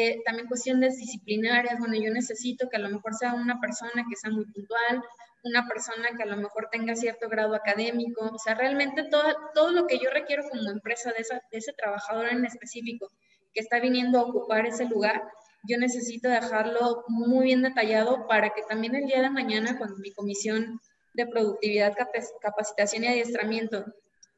[0.01, 4.14] eh, también cuestiones disciplinarias, bueno, yo necesito que a lo mejor sea una persona que
[4.14, 5.03] sea muy puntual,
[5.42, 9.24] una persona que a lo mejor tenga cierto grado académico, o sea, realmente todo,
[9.55, 13.11] todo lo que yo requiero como empresa de, de ese trabajador en específico
[13.53, 15.20] que está viniendo a ocupar ese lugar,
[15.64, 20.12] yo necesito dejarlo muy bien detallado para que también el día de mañana, cuando mi
[20.12, 20.80] comisión
[21.14, 21.96] de productividad,
[22.40, 23.84] capacitación y adiestramiento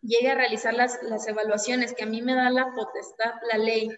[0.00, 3.90] llegue a realizar las, las evaluaciones que a mí me da la potestad, la ley,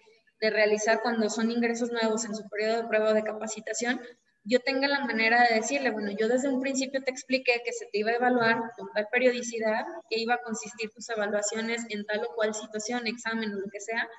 [0.43, 4.01] de realizar cuando son ingresos nuevos en su periodo de prueba de capacitación,
[4.43, 7.85] yo tenga la manera de decirle, bueno, yo desde un principio te expliqué que se
[7.85, 12.25] te iba a evaluar con tal periodicidad, que iba a consistir tus evaluaciones en tal
[12.25, 14.09] o cual situación, examen o lo que sea,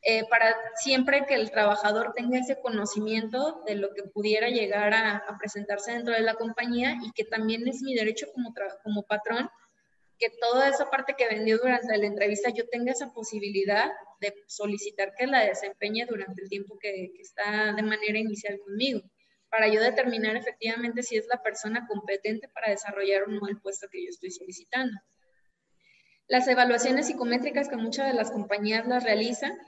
[0.00, 5.18] eh, para siempre que el trabajador tenga ese conocimiento de lo que pudiera llegar a,
[5.18, 9.50] a, presentarse dentro de la compañía y que también es mi derecho como, como patrón
[10.20, 13.90] que toda esa parte que vendió durante la entrevista yo tenga esa posibilidad
[14.20, 19.00] de solicitar que la desempeñe durante el tiempo que, está de manera inicial conmigo,
[19.48, 23.88] para yo determinar efectivamente si es la persona competente para desarrollar o no el puesto
[23.90, 25.00] que yo estoy solicitando.
[26.28, 29.58] Las evaluaciones psicométricas que muchas de las compañías las realizan,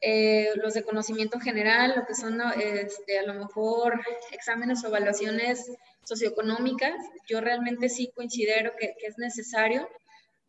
[0.00, 4.00] eh, los de conocimiento general, lo que son este, a lo mejor
[4.32, 5.72] exámenes o evaluaciones
[6.04, 6.94] socioeconómicas,
[7.26, 9.88] yo realmente sí considero que, que, es necesario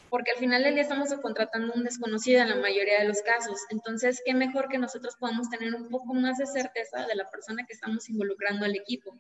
[0.09, 3.59] porque al final del día estamos contratando un desconocido en la mayoría de los casos.
[3.69, 7.65] Entonces, qué mejor que nosotros podamos tener un poco más de certeza de la persona
[7.65, 9.15] que estamos involucrando al equipo.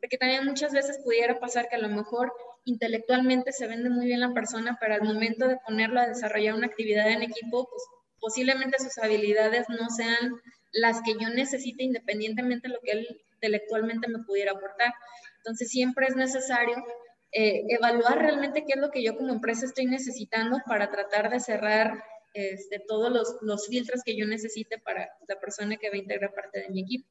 [0.00, 2.32] Porque también muchas veces pudiera pasar que a lo mejor
[2.64, 6.66] intelectualmente se vende muy bien la persona, pero al momento de ponerlo a desarrollar una
[6.66, 7.82] actividad en equipo, pues
[8.22, 10.40] posiblemente sus habilidades no sean
[10.72, 14.94] las que yo necesite independientemente de lo que él intelectualmente me pudiera aportar.
[15.38, 16.76] Entonces siempre es necesario
[17.32, 21.40] eh, evaluar realmente qué es lo que yo como empresa estoy necesitando para tratar de
[21.40, 25.98] cerrar este, todos los, los, filtros que yo necesite para la persona que va a
[25.98, 27.08] integrar parte de mi equipo.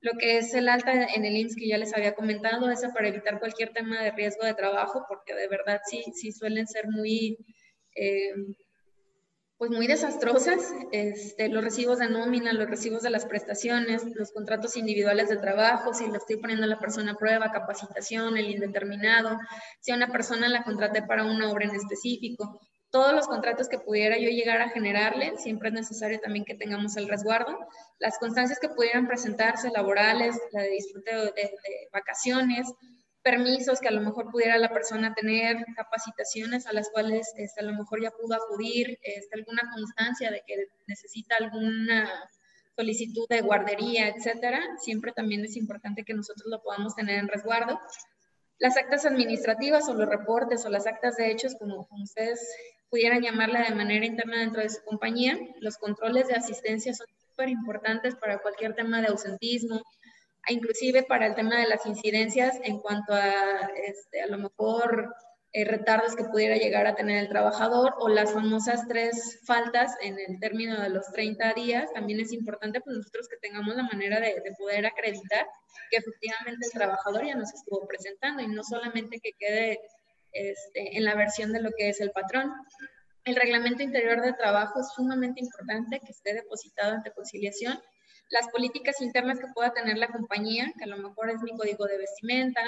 [0.00, 3.08] Lo que es el alta en el IMSS que ya les había comentado, es para
[3.08, 7.38] evitar cualquier tema de riesgo de trabajo, porque de verdad sí, sí suelen ser muy...
[7.94, 8.34] Eh,
[9.62, 14.76] pues muy desastrosas, este, los recibos de nómina, los recibos de las prestaciones, los contratos
[14.76, 19.38] individuales de trabajo, si le estoy poniendo a la persona a prueba, capacitación, el indeterminado,
[19.80, 22.58] si a una persona la contraté para una obra en específico.
[22.90, 26.96] todos los contratos que pudiera yo llegar a generarle, siempre es necesario también que tengamos
[26.96, 27.56] el resguardo.
[28.00, 31.52] Las constancias que pudieran presentarse, laborales, la de disfrute de,
[31.92, 32.66] vacaciones,
[33.22, 37.64] permisos que a lo mejor pudiera la persona tener, capacitaciones a las cuales este, a
[37.64, 42.10] lo mejor ya pudo acudir, este, alguna constancia de que necesita alguna
[42.76, 47.78] solicitud de guardería, etcétera, siempre también es importante que nosotros lo podamos tener en resguardo.
[48.58, 52.40] Las actas administrativas o los reportes o las actas de hechos, como, como ustedes
[52.90, 55.38] pudieran llamarla de manera interna dentro de su compañía.
[55.60, 59.82] Los controles de asistencia son súper importantes para cualquier tema de ausentismo,
[60.48, 65.14] inclusive para el tema de las incidencias en cuanto a, este, a lo mejor,
[65.54, 70.18] eh, retardos que pudiera llegar a tener el trabajador o las famosas tres faltas en
[70.18, 71.92] el término de los 30 días.
[71.92, 75.46] También es importante pues nosotros que tengamos la manera de, de poder acreditar
[75.90, 79.78] que efectivamente el trabajador ya nos estuvo presentando y no solamente que quede
[80.32, 82.50] este, en la versión de lo que es el patrón.
[83.24, 87.78] El reglamento interior de trabajo es sumamente importante que esté depositado ante conciliación.
[88.32, 91.84] Las políticas internas que pueda tener la compañía, que a lo mejor es mi código
[91.84, 92.62] de vestimenta,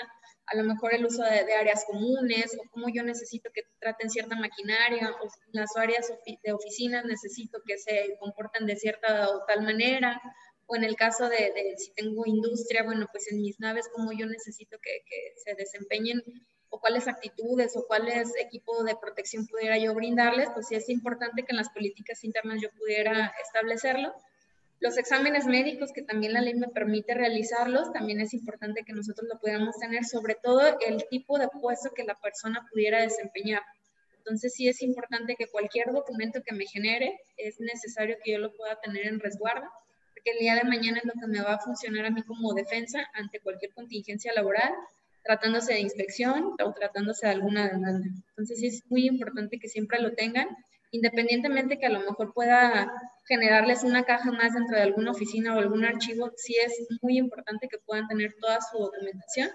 [0.45, 4.37] a lo mejor el uso de, áreas comunes o cómo yo necesito que traten cierta
[4.37, 10.21] maquinaria o las áreas de oficinas necesito que se comporten de cierta o tal manera
[10.67, 14.27] o en el caso de, si tengo industria, bueno, pues en mis naves cómo yo
[14.27, 16.23] necesito que, que se desempeñen
[16.69, 21.45] o cuáles actitudes o cuáles equipo de protección pudiera yo brindarles, pues sí es importante
[21.45, 24.15] que en las políticas internas yo pudiera establecerlo.
[24.81, 29.29] Los exámenes médicos, que también la ley me permite realizarlos, también es importante que nosotros
[29.33, 33.63] lo pudiéramos tener, sobre todo el tipo de puesto que la persona pudiera desempeñar.
[34.19, 38.53] Entonces sí es importante que cualquier documento que me genere, es necesario que yo lo
[38.55, 39.69] pueda tener en resguardo,
[40.15, 42.55] porque el día de mañana es lo que me va a funcionar a mí como
[42.55, 44.73] defensa ante cualquier contingencia laboral
[45.25, 48.07] tratándose de inspección o tratándose de alguna demanda.
[48.29, 50.49] Entonces sí es muy importante que siempre lo tengan,
[50.95, 52.93] independientemente que a lo mejor pueda
[53.27, 57.69] generarles una caja más dentro de alguna oficina o algún archivo, sí es muy importante
[57.69, 59.51] que puedan tener toda su documentación,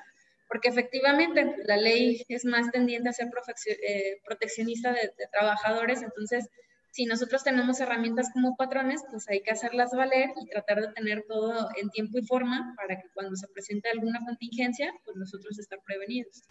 [0.49, 3.29] porque efectivamente la ley es más tendiente a ser
[3.67, 6.49] eh, proteccionista de, de trabajadores, entonces
[6.91, 11.23] si nosotros tenemos herramientas como patrones, pues hay que hacerlas valer y tratar de tener
[11.25, 15.79] todo en tiempo y forma para que cuando se presente alguna contingencia, pues nosotros estar
[15.85, 16.41] prevenidos.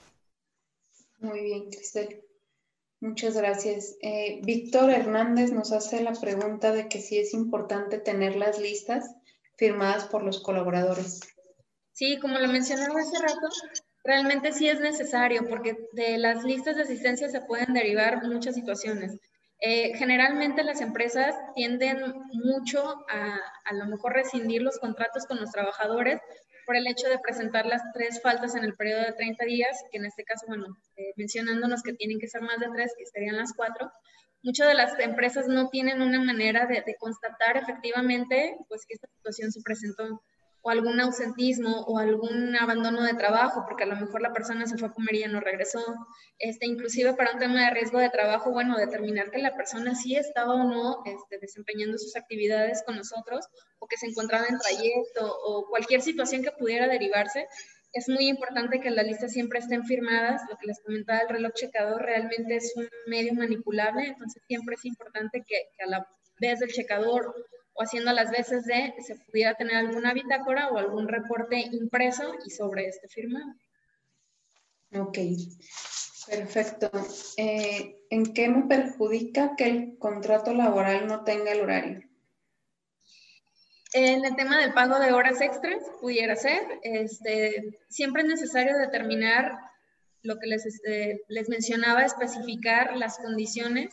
[1.18, 2.27] Muy bien, Cristel.
[3.00, 3.96] Muchas gracias.
[4.02, 9.14] Eh, Víctor Hernández nos hace la pregunta de que si es importante tener las listas
[9.56, 11.20] firmadas por los colaboradores.
[11.92, 13.48] Sí, como lo mencionaba hace rato,
[14.04, 19.16] realmente sí es necesario porque de las listas de asistencia se pueden derivar muchas situaciones.
[19.60, 25.50] Eh, generalmente las empresas tienden mucho a a lo mejor rescindir los contratos con los
[25.50, 26.20] trabajadores
[26.68, 29.96] por el hecho de presentar las tres faltas en el periodo de 30 días, que
[29.96, 33.38] en este caso, bueno, eh, mencionándonos que tienen que ser más de tres, que serían
[33.38, 33.90] las cuatro.
[34.42, 39.08] Muchas de las empresas no tienen una manera de, de constatar efectivamente pues, que esta
[39.08, 40.22] situación se presentó
[40.62, 44.76] o algún ausentismo o algún abandono de trabajo, porque a lo mejor la persona se
[44.76, 45.80] fue a comer y ya no regresó.
[46.38, 50.16] Este, inclusive para un tema de riesgo de trabajo, bueno, determinar que la persona sí
[50.16, 53.46] estaba o no este, desempeñando sus actividades con nosotros
[53.78, 57.46] o que se encontraba en trayecto o cualquier situación que pudiera derivarse.
[57.92, 60.42] Es muy importante que las listas siempre estén firmadas.
[60.50, 64.84] Lo que les comentaba, el reloj checador realmente es un medio manipulable, entonces siempre es
[64.84, 66.08] importante que, que a la
[66.40, 67.34] vez del checador
[67.78, 72.50] o haciendo las veces de se pudiera tener alguna bitácora o algún reporte impreso y
[72.50, 73.54] sobre este firmado.
[74.94, 75.18] Ok,
[76.28, 76.90] perfecto.
[77.36, 82.02] Eh, ¿En qué me perjudica que el contrato laboral no tenga el horario?
[83.92, 89.56] En el tema del pago de horas extras, pudiera ser, este, siempre es necesario determinar
[90.22, 93.90] lo que les, este, les mencionaba, especificar las condiciones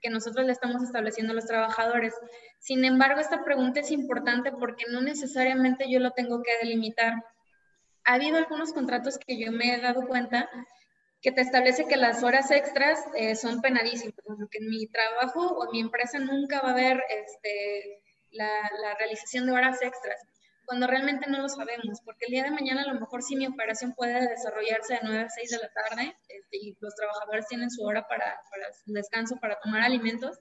[0.00, 2.14] que nosotros le estamos estableciendo a los trabajadores.
[2.58, 7.14] Sin embargo, esta pregunta es importante porque no necesariamente yo lo tengo que delimitar.
[8.04, 10.48] Ha habido algunos contratos que yo me he dado cuenta
[11.20, 14.14] que te establece que las horas extras eh, son penadísimas,
[14.50, 18.48] que en mi trabajo o en mi empresa nunca va a haber este, la,
[18.80, 20.20] la realización de horas extras
[20.68, 23.46] cuando realmente no lo sabemos, porque el día de mañana a lo mejor sí mi
[23.46, 27.70] operación puede desarrollarse de 9 a 6 de la tarde este, y los trabajadores tienen
[27.70, 30.38] su hora para, para su descanso, para tomar alimentos,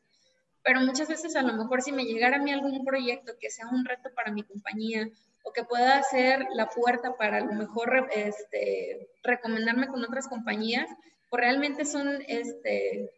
[0.63, 3.69] pero muchas veces a lo mejor si me llegara a mí algún proyecto que sea
[3.69, 5.07] un reto para mi compañía
[5.43, 10.89] o que pueda ser la puerta para a lo mejor este, recomendarme con otras compañías,
[11.29, 13.11] pues realmente son este,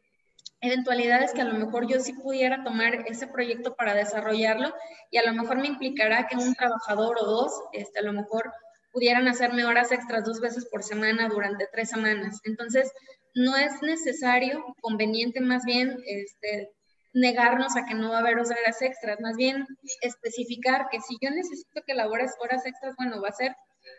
[0.62, 4.74] eventualidades que a lo mejor yo sí pudiera tomar ese proyecto para desarrollarlo
[5.10, 8.52] y a lo mejor me implicará que un trabajador o dos, este, a lo mejor
[8.92, 12.40] pudieran hacerme horas extras dos veces por semana durante tres semanas.
[12.44, 12.92] Entonces,
[13.36, 16.72] no es necesario, conveniente más bien, este,
[17.14, 19.66] negarnos a que no va a haber horas extras, más bien
[20.02, 23.56] especificar que si yo necesito que labores horas extras, bueno, va a ser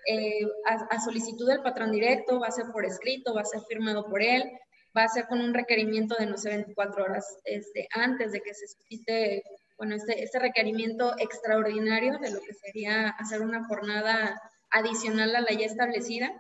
[0.07, 4.07] eh, a, solicitud del patrón directo, va a ser por escrito, va a ser firmado
[4.09, 4.51] por él,
[4.97, 8.55] va a ser con un requerimiento de no sé 24 horas este, antes de que
[8.55, 9.43] se suscite,
[9.79, 15.53] bueno, este, este requerimiento extraordinario de lo que sería hacer una jornada adicional a la
[15.53, 16.33] ya establecida.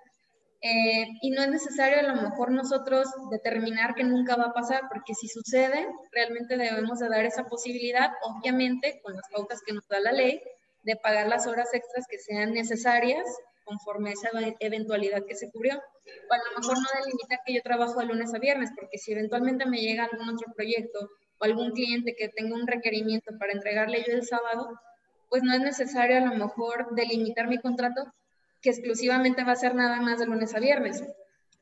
[0.62, 4.82] Eh, y no es necesario a lo mejor nosotros determinar que nunca va a pasar,
[4.90, 9.88] porque si sucede, realmente debemos de dar esa posibilidad, obviamente con las pautas que nos
[9.88, 10.42] da la ley,
[10.82, 13.24] de pagar las horas extras que sean necesarias
[13.70, 15.76] conforme a esa eventualidad que se cubrió.
[15.76, 19.12] O a lo mejor no delimita que yo trabajo de lunes a viernes, porque si
[19.12, 21.08] eventualmente me llega algún otro proyecto
[21.38, 24.80] o algún cliente que tenga un requerimiento para entregarle yo el sábado,
[25.28, 28.12] pues no es necesario a lo mejor delimitar mi contrato
[28.60, 31.04] que exclusivamente va a ser nada más de lunes a viernes.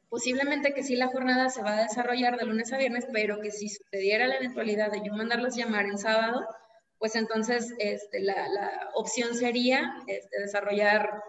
[0.09, 3.51] Posiblemente que sí la jornada se va a desarrollar de lunes a viernes, pero que
[3.51, 6.47] si sucediera la eventualidad de yo mandarlos llamar en sábado,
[6.99, 11.23] pues entonces este, la, la, opción sería este, desarrollar,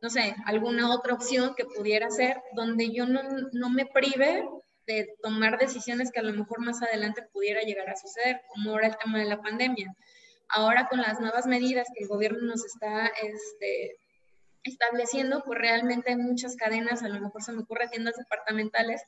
[0.00, 3.20] no sé, alguna otra opción que pudiera ser donde yo no,
[3.52, 4.44] no me prive
[4.86, 8.88] de tomar decisiones que a lo mejor más adelante pudiera llegar a suceder, como ahora
[8.88, 9.94] el tema de la pandemia.
[10.48, 13.98] Ahora con las nuevas medidas que el gobierno nos está este,
[14.64, 19.02] estableciendo, pues realmente hay muchas cadenas, a lo mejor se me ocurre tiendas departamentales,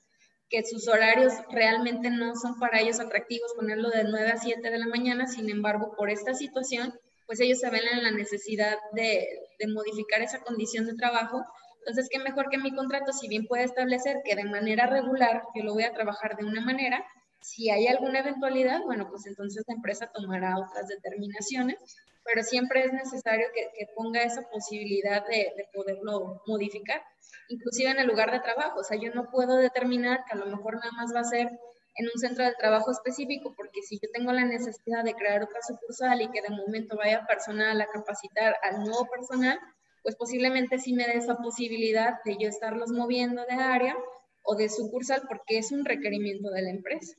[0.49, 4.78] que sus horarios realmente no son para ellos atractivos ponerlo de 9 a 7 de
[4.78, 6.95] la mañana, sin embargo, por esta situación,
[7.26, 9.26] pues ellos se ven en la necesidad de,
[9.58, 11.44] de modificar esa condición de trabajo.
[11.80, 15.64] Entonces, qué mejor que mi contrato, si bien puede establecer que de manera regular yo
[15.64, 17.04] lo voy a trabajar de una manera,
[17.40, 21.78] si hay alguna eventualidad, bueno, pues entonces la empresa tomará otras determinaciones
[22.24, 27.02] pero siempre es necesario que, ponga esa posibilidad de, poderlo modificar,
[27.48, 28.80] inclusive en el lugar de trabajo.
[28.80, 31.50] O sea, yo no puedo determinar que a lo mejor nada más va a ser
[31.95, 35.61] en un centro de trabajo específico, porque si yo tengo la necesidad de crear otra
[35.62, 39.59] sucursal y que de momento vaya personal a capacitar al nuevo personal,
[40.03, 43.97] pues posiblemente sí me dé esa posibilidad de yo estarlos moviendo de área
[44.43, 47.14] o de sucursal porque es un requerimiento de la empresa.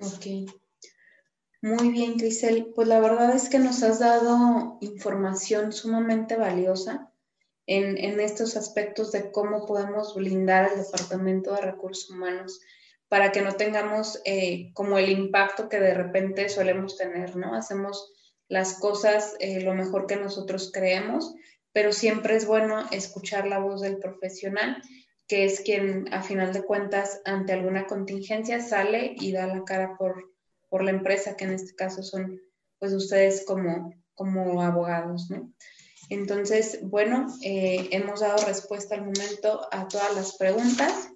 [0.00, 0.50] Ok.
[1.62, 2.72] Muy bien, Crisel.
[2.74, 7.12] Pues la verdad es que nos has dado información sumamente valiosa
[7.66, 12.60] en, estos aspectos de cómo podemos blindar el Departamento de Recursos Humanos
[13.10, 17.56] para que no tengamos eh, como el impacto que de repente solemos tener, ¿no?
[17.56, 18.12] Hacemos
[18.48, 21.34] las cosas eh, lo mejor que nosotros creemos,
[21.72, 24.80] pero siempre es bueno escuchar la voz del profesional,
[25.26, 29.96] que es quien a final de cuentas ante alguna contingencia sale y da la cara
[29.98, 30.30] por,
[30.68, 32.40] por la empresa, que en este caso son
[32.78, 35.52] pues ustedes como, como abogados, ¿no?
[36.10, 41.10] Entonces, bueno, eh, hemos dado respuesta al momento a todas las preguntas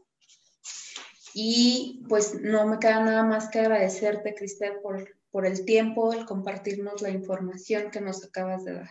[1.37, 6.27] y pues no me queda nada más que agradecerte, Cristel, por, por el tiempo, el
[6.27, 8.91] compartirnos la información que nos acabas de dar.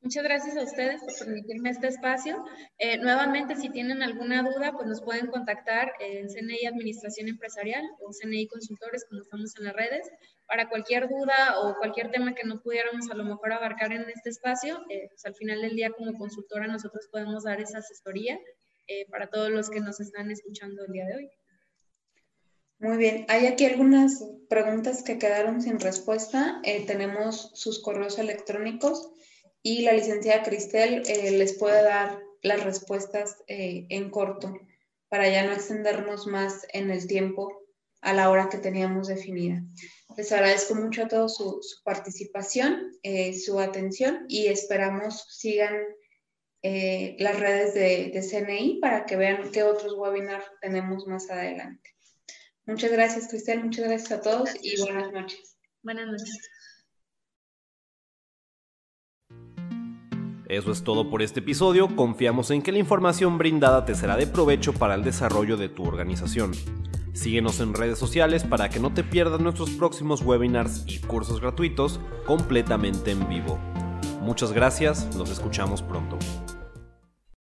[0.00, 2.44] Muchas gracias a ustedes por permitirme este espacio.
[2.78, 8.10] Eh, nuevamente, si tienen alguna duda, pues nos pueden contactar en CNI Administración Empresarial o
[8.12, 10.08] CNI Consultores, como estamos en las redes.
[10.46, 14.28] Para cualquier duda o cualquier tema que no pudiéramos a lo mejor abarcar en este
[14.28, 18.38] espacio, eh, pues al final del día como consultora nosotros podemos dar esa asesoría
[18.86, 21.30] eh, para todos los que nos están escuchando el día de hoy.
[22.78, 26.60] Muy bien, hay aquí algunas preguntas que quedaron sin respuesta.
[26.86, 29.10] tenemos sus correos electrónicos
[29.66, 34.54] y la licenciada Cristel eh, les puede dar las respuestas eh, en corto
[35.08, 37.50] para ya no extendernos más en el tiempo
[38.02, 39.64] a la hora que teníamos definida.
[40.18, 45.74] Les agradezco mucho a todos su, participación, eh, su atención y esperamos sigan
[47.18, 51.90] las redes de, de, CNI para que vean qué otros webinars tenemos más adelante.
[52.66, 53.64] Muchas gracias, Cristel.
[53.64, 55.58] Muchas gracias a todos y buenas noches.
[55.82, 56.50] Buenas noches.
[60.48, 64.26] Eso es todo por este episodio, confiamos en que la información brindada te será de
[64.26, 66.52] provecho para el desarrollo de tu organización.
[67.14, 71.98] Síguenos en redes sociales para que no te pierdas nuestros próximos webinars y cursos gratuitos
[72.26, 73.58] completamente en vivo.
[74.20, 76.18] Muchas gracias, nos escuchamos pronto.